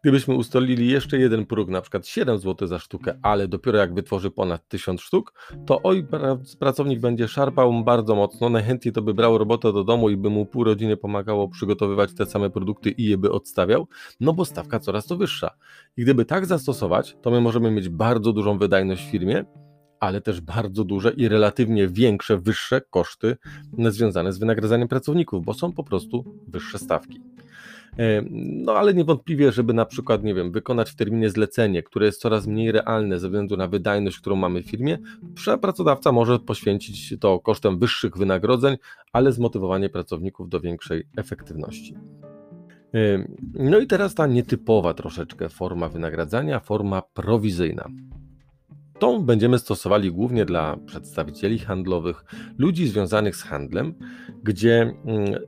Gdybyśmy 0.02 0.36
ustalili 0.36 0.88
jeszcze 0.88 1.18
jeden 1.18 1.46
próg, 1.46 1.70
na 1.70 1.82
przykład 1.82 2.08
7 2.08 2.40
zł 2.40 2.68
za 2.68 2.80
sztukę, 2.80 3.20
ale 3.22 3.48
dopiero 3.48 3.78
jak 3.78 3.94
wytworzy 3.94 4.32
ponad 4.32 4.68
1000 4.68 5.02
sztuk, 5.02 5.34
to 5.66 5.82
oj, 5.84 6.08
pracownik 6.60 7.00
będzie 7.00 7.28
szarpał 7.28 7.84
bardzo 7.84 8.16
mocno, 8.16 8.50
najchętniej 8.50 8.92
to 8.92 9.02
by 9.02 9.14
brał 9.14 9.38
robotę 9.38 9.74
do 9.74 9.84
domu 9.84 10.10
i 10.10 10.18
by 10.18 10.30
mu 10.30 10.46
pół 10.46 10.64
rodziny 10.64 10.98
pomagało 10.98 11.48
przygotowywać 11.48 12.14
te 12.14 12.26
same 12.26 12.50
produkty 12.50 12.90
i 12.90 13.06
je 13.06 13.18
by 13.18 13.32
odstawiał, 13.32 13.88
no 14.20 14.34
bo 14.34 14.46
stawka 14.46 14.80
coraz 14.80 15.08
to 15.08 15.18
wyższa. 15.18 15.52
I 15.98 16.02
gdyby 16.02 16.26
tak 16.26 16.46
zastosować, 16.46 17.18
to 17.22 17.32
my 17.32 17.42
możemy 17.42 17.72
mieć 17.72 17.90
bardzo 17.90 18.34
dużą 18.34 18.58
wydajność 18.58 19.08
w 19.08 19.12
firmie, 19.12 19.46
ale 20.00 20.22
też 20.22 20.42
bardzo 20.42 20.84
duże 20.84 21.12
i 21.12 21.28
relatywnie 21.28 21.88
większe, 21.88 22.38
wyższe 22.38 22.82
koszty 22.82 23.38
związane 23.90 24.34
z 24.34 24.40
wynagradzaniem 24.40 24.88
pracowników, 24.88 25.46
bo 25.46 25.54
są 25.54 25.72
po 25.72 25.84
prostu 25.84 26.42
wyższe 26.48 26.80
stawki. 26.80 27.31
E, 28.00 28.22
no 28.32 28.74
ale 28.74 28.94
niewątpliwie, 28.94 29.52
żeby 29.52 29.74
na 29.74 29.86
przykład, 29.86 30.24
nie 30.24 30.34
wiem, 30.34 30.52
wykonać 30.52 30.92
w 30.92 30.96
terminie 30.96 31.30
zlecenie, 31.30 31.84
które 31.84 32.06
jest 32.06 32.22
coraz 32.22 32.48
mniej 32.48 32.72
realne 32.72 33.20
ze 33.20 33.28
względu 33.28 33.58
na 33.58 33.68
wydajność, 33.68 34.20
którą 34.20 34.36
mamy 34.36 34.64
w 34.64 34.70
firmie, 34.70 34.98
pracodawca 35.62 36.12
może 36.12 36.40
poświęcić 36.40 37.16
to 37.20 37.40
kosztem 37.40 37.80
wyższych 37.80 38.18
wynagrodzeń, 38.18 38.78
ale 39.14 39.32
zmotywowanie 39.32 39.90
pracowników 39.90 40.50
do 40.50 40.60
większej 40.60 41.04
efektywności. 41.18 41.96
E, 42.94 43.28
no 43.54 43.80
i 43.80 43.88
teraz 43.88 44.16
ta 44.16 44.28
nietypowa 44.28 44.94
troszeczkę 44.94 45.50
forma 45.50 45.90
wynagradzania, 45.90 46.60
forma 46.60 47.02
prowizyjna. 47.02 47.88
Tą 49.00 49.26
będziemy 49.26 49.60
stosowali 49.60 50.12
głównie 50.12 50.46
dla 50.46 50.78
przedstawicieli 50.86 51.60
handlowych, 51.60 52.26
ludzi 52.58 52.88
związanych 52.88 53.36
z 53.36 53.44
handlem, 53.44 53.94
gdzie 54.44 54.94
mm, 55.06 55.40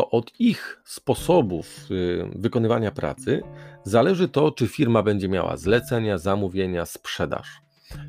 to 0.00 0.10
od 0.10 0.32
ich 0.40 0.82
sposobów 0.84 1.90
y, 1.90 2.30
wykonywania 2.36 2.90
pracy 2.90 3.42
zależy 3.84 4.28
to, 4.28 4.52
czy 4.52 4.68
firma 4.68 5.02
będzie 5.02 5.28
miała 5.28 5.56
zlecenia, 5.56 6.18
zamówienia, 6.18 6.86
sprzedaż. 6.86 7.60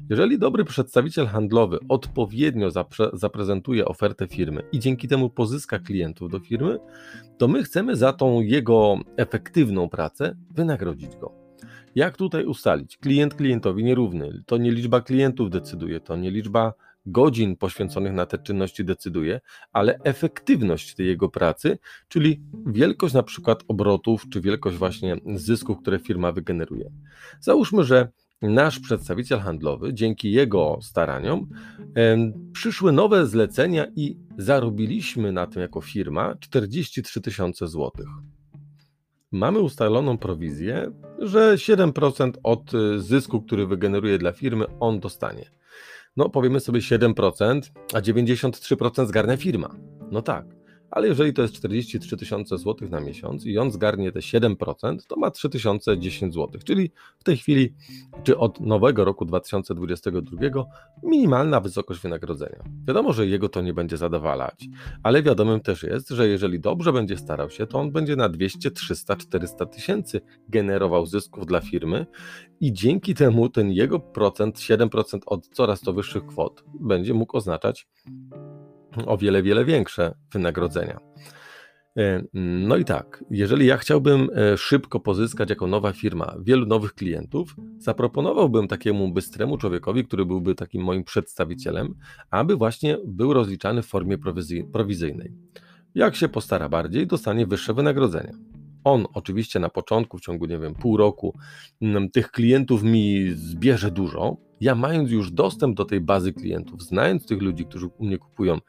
Jeżeli 0.09 0.39
dobry 0.39 0.65
przedstawiciel 0.65 1.27
handlowy 1.27 1.79
odpowiednio 1.89 2.71
zapre 2.71 3.09
zaprezentuje 3.13 3.85
ofertę 3.85 4.27
firmy 4.27 4.61
i 4.71 4.79
dzięki 4.79 5.07
temu 5.07 5.29
pozyska 5.29 5.79
klientów 5.79 6.31
do 6.31 6.39
firmy, 6.39 6.79
to 7.37 7.47
my 7.47 7.63
chcemy 7.63 7.95
za 7.95 8.13
tą 8.13 8.41
jego 8.41 8.99
efektywną 9.17 9.89
pracę 9.89 10.35
wynagrodzić 10.51 11.15
go. 11.15 11.31
Jak 11.95 12.17
tutaj 12.17 12.45
ustalić? 12.45 12.97
Klient 12.97 13.33
klientowi 13.33 13.83
nierówny. 13.83 14.43
To 14.45 14.57
nie 14.57 14.71
liczba 14.71 15.01
klientów 15.01 15.49
decyduje, 15.49 15.99
to 15.99 16.15
nie 16.15 16.31
liczba 16.31 16.73
godzin 17.05 17.55
poświęconych 17.55 18.13
na 18.13 18.25
te 18.25 18.37
czynności 18.37 18.85
decyduje, 18.85 19.41
ale 19.73 19.99
efektywność 20.03 20.95
tej 20.95 21.07
jego 21.07 21.29
pracy, 21.29 21.77
czyli 22.07 22.41
wielkość 22.65 23.13
na 23.13 23.23
przykład 23.23 23.63
obrotów, 23.67 24.29
czy 24.29 24.41
wielkość 24.41 24.77
właśnie 24.77 25.15
zysków, 25.35 25.77
które 25.81 25.99
firma 25.99 26.31
wygeneruje. 26.31 26.91
Załóżmy, 27.39 27.83
że 27.83 28.07
nasz 28.41 28.79
przedstawiciel 28.79 29.39
handlowy, 29.39 29.93
dzięki 29.93 30.31
jego 30.31 30.79
staraniom, 30.81 31.49
przyszły 32.53 32.91
nowe 32.91 33.27
zlecenia 33.27 33.85
i 33.95 34.17
zarobiliśmy 34.37 35.31
na 35.31 35.47
tym 35.47 35.61
jako 35.61 35.81
firma 35.81 36.35
43 36.39 37.21
tysiące 37.21 37.67
złotych 37.67 38.07
mamy 39.31 39.59
ustaloną 39.59 40.17
prowizję, 40.17 40.91
że 41.19 41.55
7% 41.55 42.31
od 42.43 42.73
y, 42.73 42.99
zysku, 43.01 43.41
który 43.41 43.67
wygeneruje 43.67 44.17
dla 44.17 44.31
firmy, 44.31 44.65
on 44.79 44.99
dostanie. 44.99 45.60
No, 46.17 46.29
powiemy 46.29 46.59
sobie 46.59 46.79
7%, 46.79 47.61
a 47.93 48.01
93% 48.01 49.05
zgarnia 49.07 49.37
firma. 49.37 49.75
No 50.11 50.21
tak 50.21 50.60
ale 50.91 51.07
jeżeli 51.07 51.33
to 51.33 51.41
jest 51.41 51.53
43 51.53 52.17
tysiące 52.17 52.57
złotych 52.57 52.89
na 52.89 52.99
miesiąc 52.99 53.45
i 53.45 53.57
on 53.57 53.71
zgarnie 53.71 54.11
te 54.11 54.19
7%, 54.19 54.97
to 55.07 55.15
ma 55.15 55.31
3010 55.31 56.33
złotych, 56.33 56.63
czyli 56.63 56.91
w 57.19 57.23
tej 57.23 57.37
chwili, 57.37 57.73
czy 58.23 58.37
od 58.37 58.59
nowego 58.59 59.05
roku 59.05 59.25
2022, 59.25 60.65
minimalna 61.03 61.59
wysokość 61.59 62.01
wynagrodzenia. 62.01 62.63
Wiadomo, 62.87 63.13
że 63.13 63.27
jego 63.27 63.49
to 63.49 63.61
nie 63.61 63.73
będzie 63.73 63.97
zadowalać, 63.97 64.65
ale 65.03 65.23
wiadomym 65.23 65.59
też 65.59 65.83
jest, 65.83 66.09
że 66.09 66.27
jeżeli 66.27 66.59
dobrze 66.59 66.93
będzie 66.93 67.17
starał 67.17 67.49
się, 67.49 67.67
to 67.67 67.79
on 67.79 67.91
będzie 67.91 68.15
na 68.15 68.29
200, 68.29 68.71
300, 68.71 69.15
400 69.15 69.65
tysięcy 69.65 70.21
generował 70.49 71.05
zysków 71.05 71.45
dla 71.45 71.61
firmy 71.61 72.05
i 72.59 72.73
dzięki 72.73 73.15
temu 73.15 73.49
ten 73.49 73.71
jego 73.71 73.99
procent, 73.99 74.57
7% 74.57 75.19
od 75.25 75.47
coraz 75.47 75.81
to 75.81 75.93
wyższych 75.93 76.25
kwot, 76.25 76.63
będzie 76.79 77.13
mógł 77.13 77.37
oznaczać 77.37 77.87
o 79.05 79.17
wiele, 79.17 79.43
wiele 79.43 79.65
większe 79.65 80.15
wynagrodzenia. 80.33 80.99
E, 81.97 82.23
no 82.33 82.77
i 82.77 82.85
tak, 82.85 83.23
jeżeli 83.29 83.65
ja 83.65 83.77
chciałbym 83.77 84.29
e, 84.35 84.57
szybko 84.57 84.99
pozyskać 84.99 85.49
jako 85.49 85.67
nowa 85.67 85.93
firma 85.93 86.35
wielu 86.41 86.65
nowych 86.65 86.93
klientów, 86.93 87.55
zaproponowałbym 87.77 88.67
takiemu 88.67 89.13
bystremu 89.13 89.57
człowiekowi, 89.57 90.05
który 90.05 90.25
byłby 90.25 90.55
takim 90.55 90.83
moim 90.83 91.03
przedstawicielem, 91.03 91.95
aby 92.29 92.55
właśnie 92.55 92.97
był 93.05 93.33
rozliczany 93.33 93.81
w 93.81 93.85
formie 93.85 94.17
prowizyjnej. 94.73 95.33
Jak 95.95 96.15
się 96.15 96.29
postara 96.29 96.69
bardziej, 96.69 97.07
dostanie 97.07 97.47
wyższe 97.47 97.73
wynagrodzenia. 97.73 98.33
On 98.83 99.05
oczywiście 99.13 99.59
na 99.59 99.69
początku, 99.69 100.17
w 100.17 100.21
ciągu, 100.21 100.45
nie 100.45 100.59
wiem, 100.59 100.73
pół 100.75 100.97
roku, 100.97 101.37
tych 102.13 102.31
klientów 102.31 102.83
mi 102.83 103.29
zbierze 103.35 103.91
dużo, 103.91 104.37
ja 104.61 104.75
mając 104.75 105.11
już 105.11 105.31
dostęp 105.31 105.77
do 105.77 105.85
tej 105.85 106.01
bazy 106.01 106.33
klientów, 106.33 106.83
znając 106.83 107.25
tych 107.25 107.41
ludzi, 107.41 107.65
którzy 107.65 107.87
u 107.87 108.05
mnie 108.05 108.17
kupują, 108.17 108.59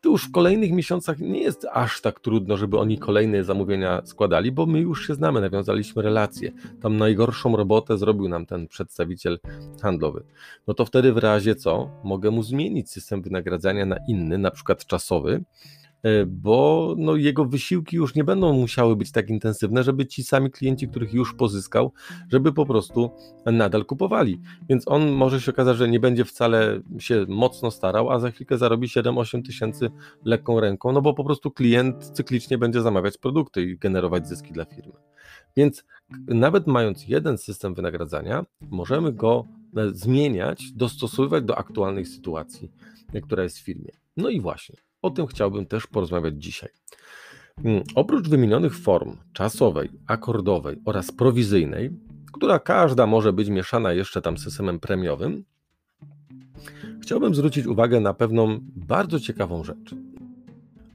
to 0.00 0.10
już 0.10 0.24
w 0.24 0.32
kolejnych 0.32 0.72
miesiącach 0.72 1.18
nie 1.18 1.42
jest 1.42 1.66
aż 1.72 2.00
tak 2.00 2.20
trudno, 2.20 2.56
żeby 2.56 2.78
oni 2.78 2.98
kolejne 2.98 3.44
zamówienia 3.44 4.02
składali, 4.04 4.52
bo 4.52 4.66
my 4.66 4.80
już 4.80 5.06
się 5.06 5.14
znamy, 5.14 5.40
nawiązaliśmy 5.40 6.02
relacje. 6.02 6.52
Tam 6.80 6.96
najgorszą 6.96 7.56
robotę 7.56 7.98
zrobił 7.98 8.28
nam 8.28 8.46
ten 8.46 8.68
przedstawiciel 8.68 9.38
handlowy. 9.82 10.24
No 10.66 10.74
to 10.74 10.84
wtedy 10.84 11.12
w 11.12 11.18
razie 11.18 11.54
co, 11.54 11.90
mogę 12.04 12.30
mu 12.30 12.42
zmienić 12.42 12.90
system 12.90 13.22
wynagradzania 13.22 13.86
na 13.86 13.96
inny, 14.08 14.38
na 14.38 14.50
przykład 14.50 14.86
czasowy, 14.86 15.44
bo 16.26 16.94
no, 16.98 17.16
jego 17.16 17.44
wysiłki 17.44 17.96
już 17.96 18.14
nie 18.14 18.24
będą 18.24 18.52
musiały 18.52 18.96
być 18.96 19.12
tak 19.12 19.30
intensywne, 19.30 19.82
żeby 19.82 20.06
ci 20.06 20.24
sami 20.24 20.50
klienci, 20.50 20.88
których 20.88 21.14
już 21.14 21.34
pozyskał, 21.34 21.92
żeby 22.32 22.52
po 22.52 22.66
prostu 22.66 23.10
nadal 23.46 23.84
kupowali. 23.84 24.40
Więc 24.68 24.88
on 24.88 25.10
może 25.10 25.40
się 25.40 25.50
okazać, 25.50 25.76
że 25.76 25.88
nie 25.88 26.00
będzie 26.00 26.24
wcale 26.24 26.80
się 26.98 27.26
mocno 27.28 27.70
starał, 27.70 28.10
a 28.10 28.18
za 28.18 28.30
chwilkę 28.30 28.58
zarobi 28.58 28.88
7-8 28.88 29.42
tysięcy 29.42 29.90
lekką 30.24 30.60
ręką, 30.60 30.92
no 30.92 31.02
bo 31.02 31.14
po 31.14 31.24
prostu 31.24 31.50
klient 31.50 32.04
cyklicznie 32.04 32.58
będzie 32.58 32.82
zamawiać 32.82 33.18
produkty 33.18 33.62
i 33.62 33.78
generować 33.78 34.28
zyski 34.28 34.52
dla 34.52 34.64
firmy. 34.64 34.94
Więc 35.56 35.84
nawet 36.28 36.66
mając 36.66 37.08
jeden 37.08 37.38
system 37.38 37.74
wynagradzania, 37.74 38.46
możemy 38.60 39.12
go 39.12 39.46
e, 39.76 39.90
zmieniać, 39.90 40.72
dostosowywać 40.72 41.44
do 41.44 41.58
aktualnej 41.58 42.06
sytuacji, 42.06 42.72
która 43.22 43.42
jest 43.42 43.58
w 43.58 43.64
firmie. 43.64 43.90
No 44.16 44.28
i 44.28 44.40
właśnie, 44.40 44.76
o 45.06 45.10
tym 45.10 45.26
chciałbym 45.26 45.66
też 45.66 45.86
porozmawiać 45.86 46.34
dzisiaj. 46.42 46.70
Mm, 47.64 47.82
oprócz 47.94 48.28
wymienionych 48.28 48.78
form 48.78 49.16
czasowej, 49.32 49.88
akordowej 50.06 50.76
oraz 50.84 51.12
prowizyjnej, 51.12 51.90
która 52.32 52.58
każda 52.58 53.06
może 53.06 53.32
być 53.32 53.48
mieszana 53.48 53.92
jeszcze 53.92 54.22
tam 54.22 54.38
systemem 54.38 54.80
premiowym, 54.80 55.44
chciałbym 57.02 57.34
zwrócić 57.34 57.66
uwagę 57.66 58.00
na 58.00 58.14
pewną 58.14 58.58
bardzo 58.62 59.20
ciekawą 59.20 59.64
rzecz. 59.64 59.94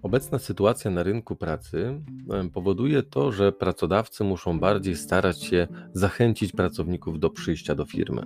Obecna 0.04 0.40
sytuacja 0.40 0.92
na 0.92 1.04
rynku 1.04 1.36
pracy 1.36 2.02
powoduje 2.54 3.04
to, 3.04 3.32
że 3.32 3.52
pracodawcy 3.52 4.24
muszą 4.24 4.60
bardziej 4.60 4.96
starać 4.96 5.44
się 5.44 5.68
zachęcić 5.94 6.52
pracowników 6.52 7.20
do 7.20 7.30
przyjścia 7.30 7.76
do 7.76 7.86
firmy. 7.86 8.22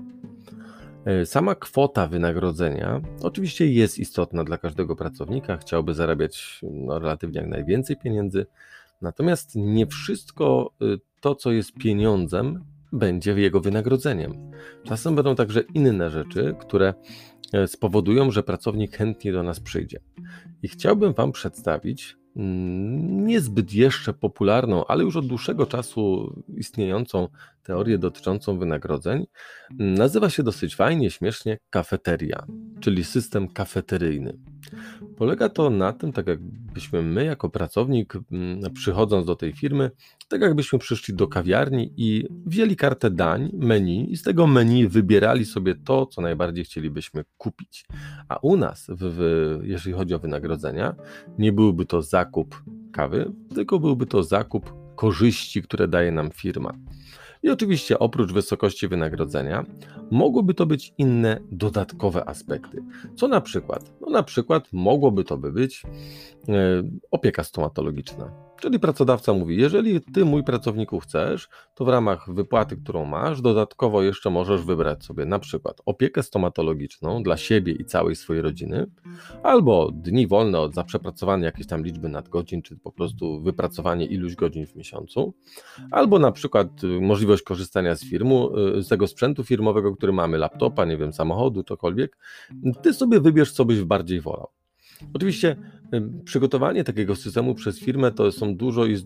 E, 1.05 1.25
sama 1.25 1.55
kwota 1.55 2.07
wynagrodzenia 2.07 3.01
oczywiście 3.21 3.67
jest 3.71 3.99
istotna 3.99 4.43
dla 4.43 4.57
każdego 4.57 4.95
pracownika, 4.95 5.57
chciałby 5.57 5.93
zarabiać 5.93 6.59
no, 6.71 6.99
relatywnie 6.99 7.39
jak 7.39 7.49
najwięcej 7.49 7.97
pieniędzy, 7.97 8.45
natomiast 9.01 9.55
nie 9.55 9.87
wszystko 9.87 10.71
y, 10.81 10.99
to, 11.21 11.35
co 11.35 11.51
jest 11.51 11.73
pieniądzem, 11.73 12.65
będzie 12.91 13.31
jego 13.31 13.59
wynagrodzeniem. 13.59 14.51
Czasem 14.83 15.15
będą 15.15 15.35
także 15.35 15.61
inne 15.73 16.09
rzeczy, 16.09 16.55
które 16.59 16.93
e, 17.53 17.67
spowodują, 17.67 18.31
że 18.31 18.43
pracownik 18.43 18.97
chętnie 18.97 19.31
do 19.31 19.43
nas 19.43 19.59
przyjdzie. 19.59 19.99
I 20.63 20.67
chciałbym 20.67 21.13
Wam 21.13 21.31
przedstawić 21.31 22.17
mm, 22.35 23.25
niezbyt 23.27 23.73
jeszcze 23.73 24.13
popularną, 24.13 24.85
ale 24.85 25.03
już 25.03 25.15
od 25.15 25.27
dłuższego 25.27 25.65
czasu 25.65 26.33
istniejącą 26.57 27.27
teorię 27.65 27.97
dotyczącą 27.97 28.59
wynagrodzeń, 28.59 29.25
nazywa 29.79 30.29
się 30.29 30.43
dosyć 30.43 30.75
fajnie, 30.75 31.11
śmiesznie 31.11 31.57
kafeteria, 31.69 32.45
czyli 32.79 33.03
system 33.03 33.47
kafeteryjny. 33.47 34.37
Polega 35.17 35.49
to 35.49 35.69
na 35.69 35.93
tym, 35.93 36.11
tak 36.11 36.27
jakbyśmy 36.27 37.01
my, 37.01 37.25
jako 37.25 37.49
pracownik, 37.49 38.13
mm, 38.31 38.73
przychodząc 38.73 39.25
do 39.25 39.35
tej 39.35 39.53
firmy, 39.53 39.91
tak 40.27 40.41
jakbyśmy 40.41 40.79
przyszli 40.79 41.13
do 41.13 41.27
kawiarni 41.27 41.93
i 41.97 42.27
wzięli 42.45 42.75
kartę 42.75 43.11
dań, 43.11 43.51
menu 43.53 44.11
i 44.11 44.17
z 44.17 44.23
tego 44.23 44.47
menu 44.47 44.87
wybierali 44.87 45.45
sobie 45.45 45.75
to, 45.75 46.05
co 46.05 46.21
najbardziej 46.21 46.65
chcielibyśmy 46.65 47.25
kupić. 47.37 47.85
A 48.29 48.37
u 48.41 48.57
nas, 48.57 48.87
w, 48.89 48.99
w, 48.99 49.59
jeżeli 49.63 49.95
chodzi 49.95 50.13
o 50.13 50.19
wynagrodzenia, 50.19 50.95
nie 51.37 51.51
byłby 51.51 51.85
to 51.85 52.01
zakup 52.01 52.63
kawy, 52.93 53.31
tylko 53.55 53.79
byłby 53.79 54.05
to 54.05 54.23
zakup 54.23 54.73
korzyści, 54.95 55.61
które 55.61 55.87
daje 55.87 56.11
nam 56.11 56.31
firma. 56.31 56.73
I 57.45 57.49
oczywiście 57.49 57.99
oprócz 57.99 58.31
wysokości 58.31 58.87
wynagrodzenia 58.87 59.65
mogłyby 60.11 60.53
to 60.53 60.65
być 60.65 60.93
inne 60.97 61.39
dodatkowe 61.51 62.29
aspekty. 62.29 62.83
Co 63.15 63.27
na 63.27 63.41
przykład? 63.41 63.93
No 64.01 64.09
na 64.09 64.23
przykład 64.23 64.67
mogłoby 64.73 65.23
to 65.23 65.37
by 65.37 65.51
być 65.51 65.83
opieka 67.11 67.43
stomatologiczna. 67.43 68.45
Czyli 68.61 68.79
pracodawca 68.79 69.33
mówi: 69.33 69.57
Jeżeli 69.57 70.01
ty, 70.01 70.25
mój 70.25 70.43
pracowniku, 70.43 70.99
chcesz, 70.99 71.49
to 71.75 71.85
w 71.85 71.87
ramach 71.87 72.33
wypłaty, 72.33 72.77
którą 72.77 73.05
masz, 73.05 73.41
dodatkowo 73.41 74.03
jeszcze 74.03 74.29
możesz 74.29 74.61
wybrać 74.61 75.05
sobie 75.05 75.25
na 75.25 75.39
przykład 75.39 75.81
opiekę 75.85 76.23
stomatologiczną 76.23 77.23
dla 77.23 77.37
siebie 77.37 77.73
i 77.73 77.85
całej 77.85 78.15
swojej 78.15 78.41
rodziny, 78.41 78.85
albo 79.43 79.91
dni 79.91 80.27
wolne 80.27 80.59
od 80.59 80.73
za 80.73 80.83
przepracowanie 80.83 81.45
jakiejś 81.45 81.67
tam 81.67 81.83
liczby 81.83 82.09
nadgodzin, 82.09 82.61
czy 82.61 82.77
po 82.77 82.91
prostu 82.91 83.41
wypracowanie 83.41 84.05
iluś 84.05 84.35
godzin 84.35 84.65
w 84.65 84.75
miesiącu, 84.75 85.33
albo 85.91 86.19
na 86.19 86.31
przykład 86.31 86.83
y, 86.83 87.01
możliwość 87.01 87.43
korzystania 87.43 87.95
z 87.95 88.03
firmu, 88.03 88.57
y, 88.57 88.83
z 88.83 88.87
tego 88.87 89.07
sprzętu 89.07 89.43
firmowego, 89.43 89.95
który 89.95 90.13
mamy, 90.13 90.37
laptopa, 90.37 90.85
nie 90.85 90.97
wiem, 90.97 91.13
samochodu, 91.13 91.63
cokolwiek. 91.63 92.17
Ty 92.81 92.93
sobie 92.93 93.19
wybierz, 93.19 93.51
co 93.51 93.65
byś 93.65 93.83
bardziej 93.83 94.21
wolał. 94.21 94.49
Oczywiście 95.13 95.55
przygotowanie 96.25 96.83
takiego 96.83 97.15
systemu 97.15 97.55
przez 97.55 97.79
firmę 97.79 98.11
to 98.11 98.31
są 98.31 98.55
dużo 98.55 98.85
jest 98.85 99.05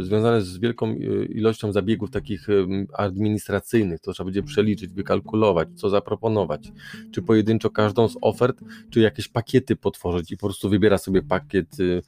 związane 0.00 0.42
z 0.42 0.58
wielką 0.58 0.90
y, 0.90 1.28
ilością 1.34 1.72
zabiegów 1.72 2.10
takich 2.10 2.46
administracyjnych. 2.92 4.00
To 4.00 4.12
trzeba 4.12 4.24
będzie 4.24 4.42
przeliczyć, 4.42 4.92
wykalkulować, 4.92 5.68
co 5.74 5.90
zaproponować, 5.90 6.72
czy 7.10 7.22
pojedynczo 7.22 7.70
każdą 7.70 8.08
z 8.08 8.16
ofert, 8.20 8.60
czy 8.90 9.00
jakieś 9.00 9.28
pakiety 9.28 9.76
potworzyć 9.76 10.32
i 10.32 10.36
po 10.36 10.46
prostu 10.46 10.68
wybiera 10.68 10.98
sobie 10.98 11.22
pakiet 11.22 11.80
y, 11.80 12.02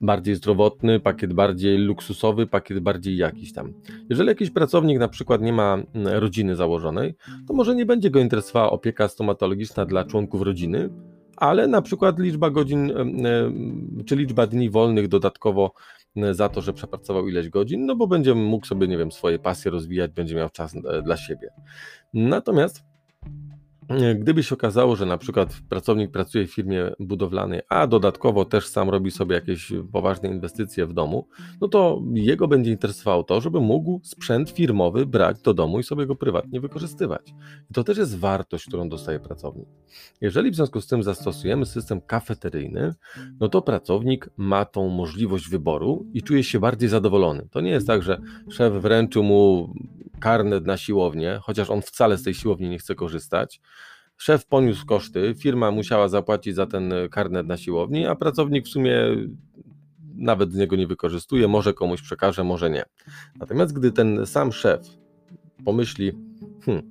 bardziej 0.00 0.34
zdrowotny, 0.34 1.00
pakiet 1.00 1.32
bardziej 1.32 1.78
luksusowy, 1.78 2.46
pakiet 2.46 2.78
bardziej 2.78 3.16
jakiś 3.16 3.52
tam. 3.52 3.72
Jeżeli 4.10 4.28
jakiś 4.28 4.50
pracownik 4.50 4.98
na 4.98 5.08
przykład 5.08 5.42
nie 5.42 5.52
ma 5.52 5.78
rodziny 5.94 6.56
założonej, 6.56 7.14
to 7.48 7.54
może 7.54 7.74
nie 7.74 7.86
będzie 7.86 8.10
go 8.10 8.20
interesowała 8.20 8.70
opieka 8.70 9.08
stomatologiczna 9.08 9.86
dla 9.86 10.04
członków 10.04 10.42
rodziny, 10.42 10.90
ale 11.40 11.68
na 11.68 11.82
przykład 11.82 12.18
liczba 12.18 12.50
godzin, 12.50 12.92
czy 14.06 14.16
liczba 14.16 14.46
dni 14.46 14.70
wolnych 14.70 15.08
dodatkowo 15.08 15.72
za 16.32 16.48
to, 16.48 16.60
że 16.60 16.72
przepracował 16.72 17.28
ileś 17.28 17.48
godzin, 17.48 17.86
no 17.86 17.96
bo 17.96 18.06
będzie 18.06 18.34
mógł 18.34 18.66
sobie, 18.66 18.88
nie 18.88 18.98
wiem, 18.98 19.12
swoje 19.12 19.38
pasje 19.38 19.70
rozwijać, 19.70 20.10
będzie 20.12 20.34
miał 20.34 20.50
czas 20.50 20.76
e, 20.76 21.02
dla 21.02 21.16
siebie. 21.16 21.48
Natomiast 22.14 22.84
Gdyby 24.18 24.42
się 24.42 24.54
okazało, 24.54 24.96
że 24.96 25.06
na 25.06 25.18
przykład 25.18 25.54
pracownik 25.68 26.10
pracuje 26.10 26.46
w 26.46 26.54
firmie 26.54 26.92
budowlanej, 27.00 27.60
a 27.68 27.86
dodatkowo 27.86 28.44
też 28.44 28.66
sam 28.66 28.90
robi 28.90 29.10
sobie 29.10 29.34
jakieś 29.34 29.72
poważne 29.92 30.28
inwestycje 30.28 30.86
w 30.86 30.92
domu, 30.92 31.28
no 31.60 31.68
to 31.68 32.02
jego 32.14 32.48
będzie 32.48 32.70
interesowało 32.70 33.22
to, 33.22 33.40
żeby 33.40 33.60
mógł 33.60 34.00
sprzęt 34.04 34.50
firmowy 34.50 35.06
brać 35.06 35.42
do 35.42 35.54
domu 35.54 35.78
i 35.78 35.82
sobie 35.82 36.06
go 36.06 36.16
prywatnie 36.16 36.60
wykorzystywać. 36.60 37.34
I 37.70 37.74
to 37.74 37.84
też 37.84 37.98
jest 37.98 38.18
wartość, 38.18 38.66
którą 38.66 38.88
dostaje 38.88 39.20
pracownik. 39.20 39.68
Jeżeli 40.20 40.50
w 40.50 40.56
związku 40.56 40.80
z 40.80 40.86
tym 40.86 41.02
zastosujemy 41.02 41.66
system 41.66 42.00
kafeteryjny, 42.00 42.94
no 43.40 43.48
to 43.48 43.62
pracownik 43.62 44.30
ma 44.36 44.64
tą 44.64 44.88
możliwość 44.88 45.48
wyboru 45.48 46.06
i 46.12 46.22
czuje 46.22 46.44
się 46.44 46.60
bardziej 46.60 46.88
zadowolony. 46.88 47.48
To 47.50 47.60
nie 47.60 47.70
jest 47.70 47.86
tak, 47.86 48.02
że 48.02 48.20
szef 48.50 48.72
wręczył 48.72 49.22
mu 49.22 49.72
karnet 50.20 50.66
na 50.66 50.76
siłownię, 50.76 51.38
chociaż 51.42 51.70
on 51.70 51.82
wcale 51.82 52.18
z 52.18 52.22
tej 52.22 52.34
siłowni 52.34 52.68
nie 52.68 52.78
chce 52.78 52.94
korzystać. 52.94 53.60
Szef 54.20 54.46
poniósł 54.46 54.86
koszty, 54.86 55.34
firma 55.38 55.70
musiała 55.70 56.08
zapłacić 56.08 56.54
za 56.54 56.66
ten 56.66 56.92
karnet 57.10 57.46
na 57.46 57.56
siłowni, 57.56 58.06
a 58.06 58.14
pracownik 58.14 58.66
w 58.66 58.68
sumie 58.68 58.94
nawet 60.14 60.52
z 60.52 60.56
niego 60.56 60.76
nie 60.76 60.86
wykorzystuje, 60.86 61.48
może 61.48 61.74
komuś 61.74 62.02
przekaże, 62.02 62.44
może 62.44 62.70
nie. 62.70 62.84
Natomiast 63.38 63.72
gdy 63.72 63.92
ten 63.92 64.26
sam 64.26 64.52
szef 64.52 64.80
pomyśli, 65.64 66.12
hmm, 66.64 66.90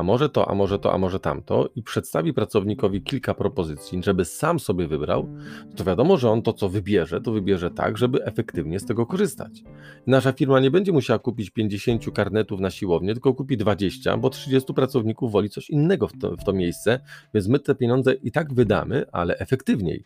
a 0.00 0.02
może 0.02 0.28
to, 0.28 0.50
a 0.50 0.54
może 0.54 0.78
to, 0.78 0.92
a 0.94 0.98
może 0.98 1.20
tamto 1.20 1.68
i 1.76 1.82
przedstawi 1.82 2.32
pracownikowi 2.32 3.02
kilka 3.02 3.34
propozycji, 3.34 4.02
żeby 4.02 4.24
sam 4.24 4.60
sobie 4.60 4.88
wybrał, 4.88 5.28
to 5.76 5.84
wiadomo, 5.84 6.16
że 6.16 6.30
on 6.30 6.42
to, 6.42 6.52
co 6.52 6.68
wybierze, 6.68 7.20
to 7.20 7.32
wybierze 7.32 7.70
tak, 7.70 7.98
żeby 7.98 8.24
efektywnie 8.24 8.80
z 8.80 8.86
tego 8.86 9.06
korzystać. 9.06 9.62
Nasza 10.06 10.32
firma 10.32 10.60
nie 10.60 10.70
będzie 10.70 10.92
musiała 10.92 11.18
kupić 11.18 11.50
50 11.50 12.12
karnetów 12.14 12.60
na 12.60 12.70
siłownię, 12.70 13.12
tylko 13.12 13.34
kupi 13.34 13.56
20, 13.56 14.16
bo 14.16 14.30
30 14.30 14.74
pracowników 14.74 15.32
woli 15.32 15.50
coś 15.50 15.70
innego 15.70 16.08
w 16.08 16.18
to, 16.18 16.36
w 16.36 16.44
to 16.44 16.52
miejsce, 16.52 17.00
więc 17.34 17.48
my 17.48 17.58
te 17.58 17.74
pieniądze 17.74 18.14
i 18.14 18.32
tak 18.32 18.54
wydamy, 18.54 19.04
ale 19.12 19.38
efektywniej. 19.38 20.04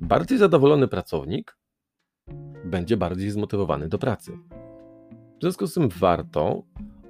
Bardziej 0.00 0.38
zadowolony 0.38 0.88
pracownik 0.88 1.56
będzie 2.64 2.96
bardziej 2.96 3.30
zmotywowany 3.30 3.88
do 3.88 3.98
pracy. 3.98 4.32
W 5.38 5.42
związku 5.42 5.66
z 5.66 5.74
tym 5.74 5.88
warto 5.88 6.62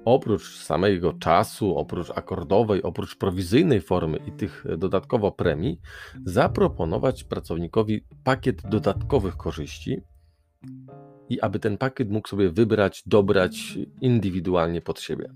oprócz 0.07 0.57
samego 0.57 1.13
czasu, 1.13 1.77
oprócz 1.77 2.09
akordowej, 2.09 2.83
oprócz 2.83 3.15
prowizyjnej 3.15 3.81
formy 3.81 4.17
i 4.27 4.31
tych 4.31 4.65
dodatkowo 4.77 5.31
premii, 5.31 5.79
zaproponować 6.25 7.23
pracownikowi 7.23 8.03
pakiet 8.23 8.61
dodatkowych 8.69 9.37
korzyści 9.37 10.01
i 11.29 11.41
aby 11.41 11.59
ten 11.59 11.77
pakiet 11.77 12.09
mógł 12.09 12.27
sobie 12.27 12.49
wybrać, 12.49 13.03
dobrać 13.05 13.77
indywidualnie 14.01 14.81
pod 14.81 14.99
siebie. 15.01 15.29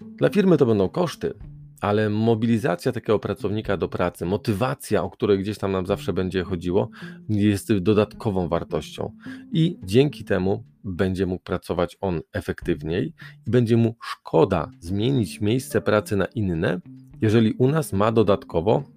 Dla 0.00 0.28
firmy 0.28 0.56
to 0.56 0.66
będą 0.66 0.88
koszty, 0.88 1.34
ale 1.80 2.10
mobilizacja 2.10 2.92
takiego 2.92 3.18
pracownika 3.18 3.76
do 3.76 3.88
pracy, 3.88 4.26
motywacja, 4.26 5.02
o 5.02 5.10
której 5.10 5.38
gdzieś 5.38 5.58
tam 5.58 5.72
nam 5.72 5.86
zawsze 5.86 6.12
będzie 6.12 6.44
chodziło, 6.44 6.90
jest 7.28 7.78
dodatkową 7.78 8.48
wartością. 8.48 9.12
I 9.52 9.78
dzięki 9.82 10.24
temu 10.24 10.64
będzie 10.84 11.26
mógł 11.26 11.44
pracować 11.44 11.96
on 12.00 12.20
efektywniej 12.32 13.14
i 13.46 13.50
będzie 13.50 13.76
mu 13.76 13.96
szkoda 14.02 14.70
zmienić 14.80 15.40
miejsce 15.40 15.80
pracy 15.80 16.16
na 16.16 16.24
inne, 16.24 16.80
jeżeli 17.20 17.52
u 17.52 17.68
nas 17.68 17.92
ma 17.92 18.12
dodatkowo 18.12 18.95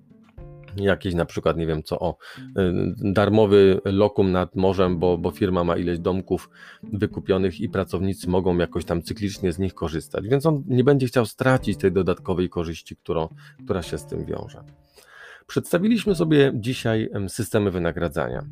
jakieś 0.78 1.14
na 1.14 1.26
przykład, 1.26 1.58
nie 1.58 1.68
wiem 1.68 1.84
co, 1.84 2.00
o, 2.00 2.18
y, 2.40 2.74
darmowy 2.98 3.82
lokum 3.86 4.32
nad 4.32 4.56
morzem, 4.56 5.00
bo, 5.00 5.18
bo 5.18 5.32
firma 5.32 5.64
ma 5.64 5.78
ileś 5.78 6.00
domków 6.00 6.50
wykupionych 6.84 7.62
i 7.62 7.70
pracownicy 7.70 8.30
mogą 8.30 8.58
jakoś 8.58 8.86
tam 8.86 9.02
cyklicznie 9.02 9.54
z 9.54 9.60
nich 9.60 9.74
korzystać, 9.74 10.28
więc 10.28 10.46
on 10.46 10.64
nie 10.68 10.84
będzie 10.84 11.08
chciał 11.08 11.26
stracić 11.26 11.80
tej 11.80 11.92
dodatkowej 11.92 12.50
korzyści, 12.50 12.96
którą, 12.96 13.28
która 13.66 13.82
się 13.82 13.98
z 13.98 14.06
tym 14.06 14.26
wiąże. 14.26 14.64
Przedstawiliśmy 15.48 16.16
sobie 16.16 16.52
dzisiaj 16.56 17.10
systemy 17.28 17.72
wynagradzania. 17.72 18.46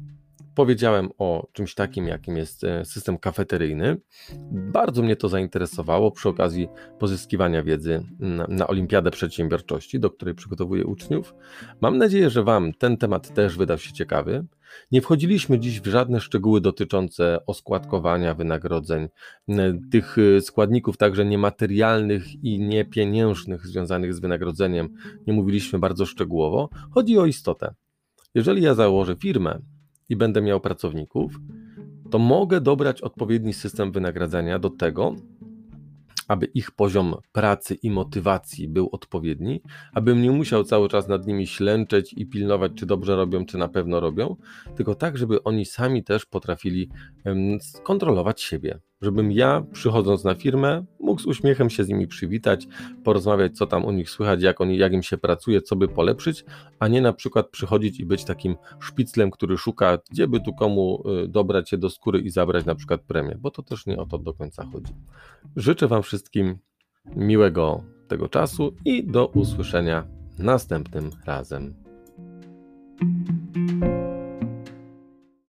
Powiedziałem 0.58 1.10
o 1.18 1.48
czymś 1.54 1.76
takim, 1.76 2.08
jakim 2.08 2.38
jest 2.38 2.64
e, 2.64 2.86
system 2.86 3.18
kafeteryjny. 3.18 3.98
Bardzo 4.52 5.04
mnie 5.04 5.16
to 5.16 5.30
zainteresowało 5.30 6.12
przy 6.12 6.30
okazji 6.30 6.68
pozyskiwania 7.00 7.64
wiedzy 7.64 8.04
na, 8.20 8.48
na 8.50 8.68
Olimpiadę 8.68 9.12
Przedsiębiorczości, 9.12 10.00
do 10.00 10.10
której 10.10 10.36
przygotowuję 10.36 10.86
uczniów. 10.86 11.36
Mam 11.82 11.98
nadzieję, 11.98 12.30
że 12.30 12.44
Wam 12.44 12.74
ten 12.74 12.98
temat 12.98 13.34
też 13.34 13.58
wydał 13.58 13.78
się 13.78 13.94
ciekawy. 13.94 14.46
Nie 14.92 15.02
wchodziliśmy 15.02 15.60
dziś 15.60 15.82
w 15.82 15.88
żadne 15.88 16.22
szczegóły 16.22 16.62
dotyczące 16.62 17.46
oskładkowania 17.46 18.34
wynagrodzeń, 18.34 19.08
tych 19.92 20.16
e, 20.18 20.42
składników 20.42 20.98
także 20.98 21.26
niematerialnych 21.26 22.44
i 22.44 22.60
niepieniężnych 22.60 23.68
związanych 23.68 24.14
z 24.14 24.20
wynagrodzeniem. 24.20 24.90
Nie 25.28 25.34
mówiliśmy 25.34 25.80
bardzo 25.80 26.06
szczegółowo. 26.06 26.70
Chodzi 26.92 27.18
o 27.18 27.26
istotę. 27.26 27.74
Jeżeli 28.36 28.62
ja 28.62 28.74
założę 28.74 29.16
firmę, 29.16 29.60
i 30.10 30.16
będę 30.16 30.42
miał 30.42 30.60
pracowników, 30.60 31.40
to 32.12 32.20
mogę 32.20 32.62
dobrać 32.62 33.02
odpowiedni 33.02 33.54
system 33.54 33.92
wynagradzania 33.92 34.60
do 34.60 34.70
tego, 34.70 35.16
aby 36.28 36.46
ich 36.46 36.72
poziom 36.72 37.16
pracy 37.32 37.76
i 37.76 37.92
motywacji 37.92 38.68
był 38.68 38.90
odpowiedni, 38.92 39.62
abym 39.94 40.22
nie 40.22 40.32
musiał 40.32 40.64
cały 40.64 40.90
czas 40.90 41.08
nad 41.08 41.28
nimi 41.28 41.48
ślęczeć 41.48 42.14
i 42.14 42.26
pilnować, 42.26 42.72
czy 42.76 42.86
dobrze 42.86 43.16
robią, 43.16 43.46
czy 43.46 43.58
na 43.58 43.68
pewno 43.68 44.00
robią, 44.00 44.36
tylko 44.76 44.96
tak, 44.96 45.18
żeby 45.18 45.44
oni 45.44 45.66
sami 45.66 46.04
też 46.04 46.26
potrafili 46.26 46.90
kontrolować 47.84 48.42
siebie. 48.42 48.80
Żebym 49.02 49.32
ja, 49.32 49.64
przychodząc 49.72 50.24
na 50.24 50.36
firmę, 50.36 50.86
mógł 51.00 51.22
z 51.22 51.26
uśmiechem 51.26 51.70
się 51.70 51.84
z 51.84 51.88
nimi 51.88 52.08
przywitać, 52.08 52.68
porozmawiać, 53.04 53.58
co 53.58 53.68
tam 53.68 53.86
u 53.86 53.92
nich 53.92 54.10
słychać, 54.10 54.42
jak, 54.42 54.62
oni, 54.62 54.78
jak 54.78 54.94
im 54.94 55.04
się 55.04 55.18
pracuje, 55.18 55.62
co 55.62 55.76
by 55.76 55.88
polepszyć, 55.88 56.46
a 56.80 56.88
nie 56.88 57.02
na 57.02 57.14
przykład 57.14 57.50
przychodzić 57.50 58.00
i 58.00 58.06
być 58.06 58.24
takim 58.24 58.56
szpiclem, 58.80 59.32
który 59.32 59.58
szuka, 59.58 59.98
gdzie 60.12 60.28
by 60.28 60.40
tu 60.40 60.54
komu 60.54 61.04
y, 61.24 61.28
dobrać 61.28 61.70
się 61.70 61.78
do 61.78 61.90
skóry 61.90 62.20
i 62.20 62.30
zabrać 62.30 62.66
na 62.66 62.76
przykład 62.76 63.02
premię, 63.02 63.38
bo 63.40 63.52
to 63.52 63.64
też 63.64 63.86
nie 63.86 63.98
o 63.98 64.06
to 64.06 64.18
do 64.18 64.34
końca 64.34 64.66
chodzi. 64.72 64.94
Życzę 65.56 65.88
Wam 65.88 66.04
wszystkim 66.04 66.58
miłego 67.16 67.84
tego 68.08 68.30
czasu 68.30 68.74
i 68.86 69.04
do 69.04 69.28
usłyszenia 69.28 70.08
następnym 70.40 71.10
razem. 71.26 71.74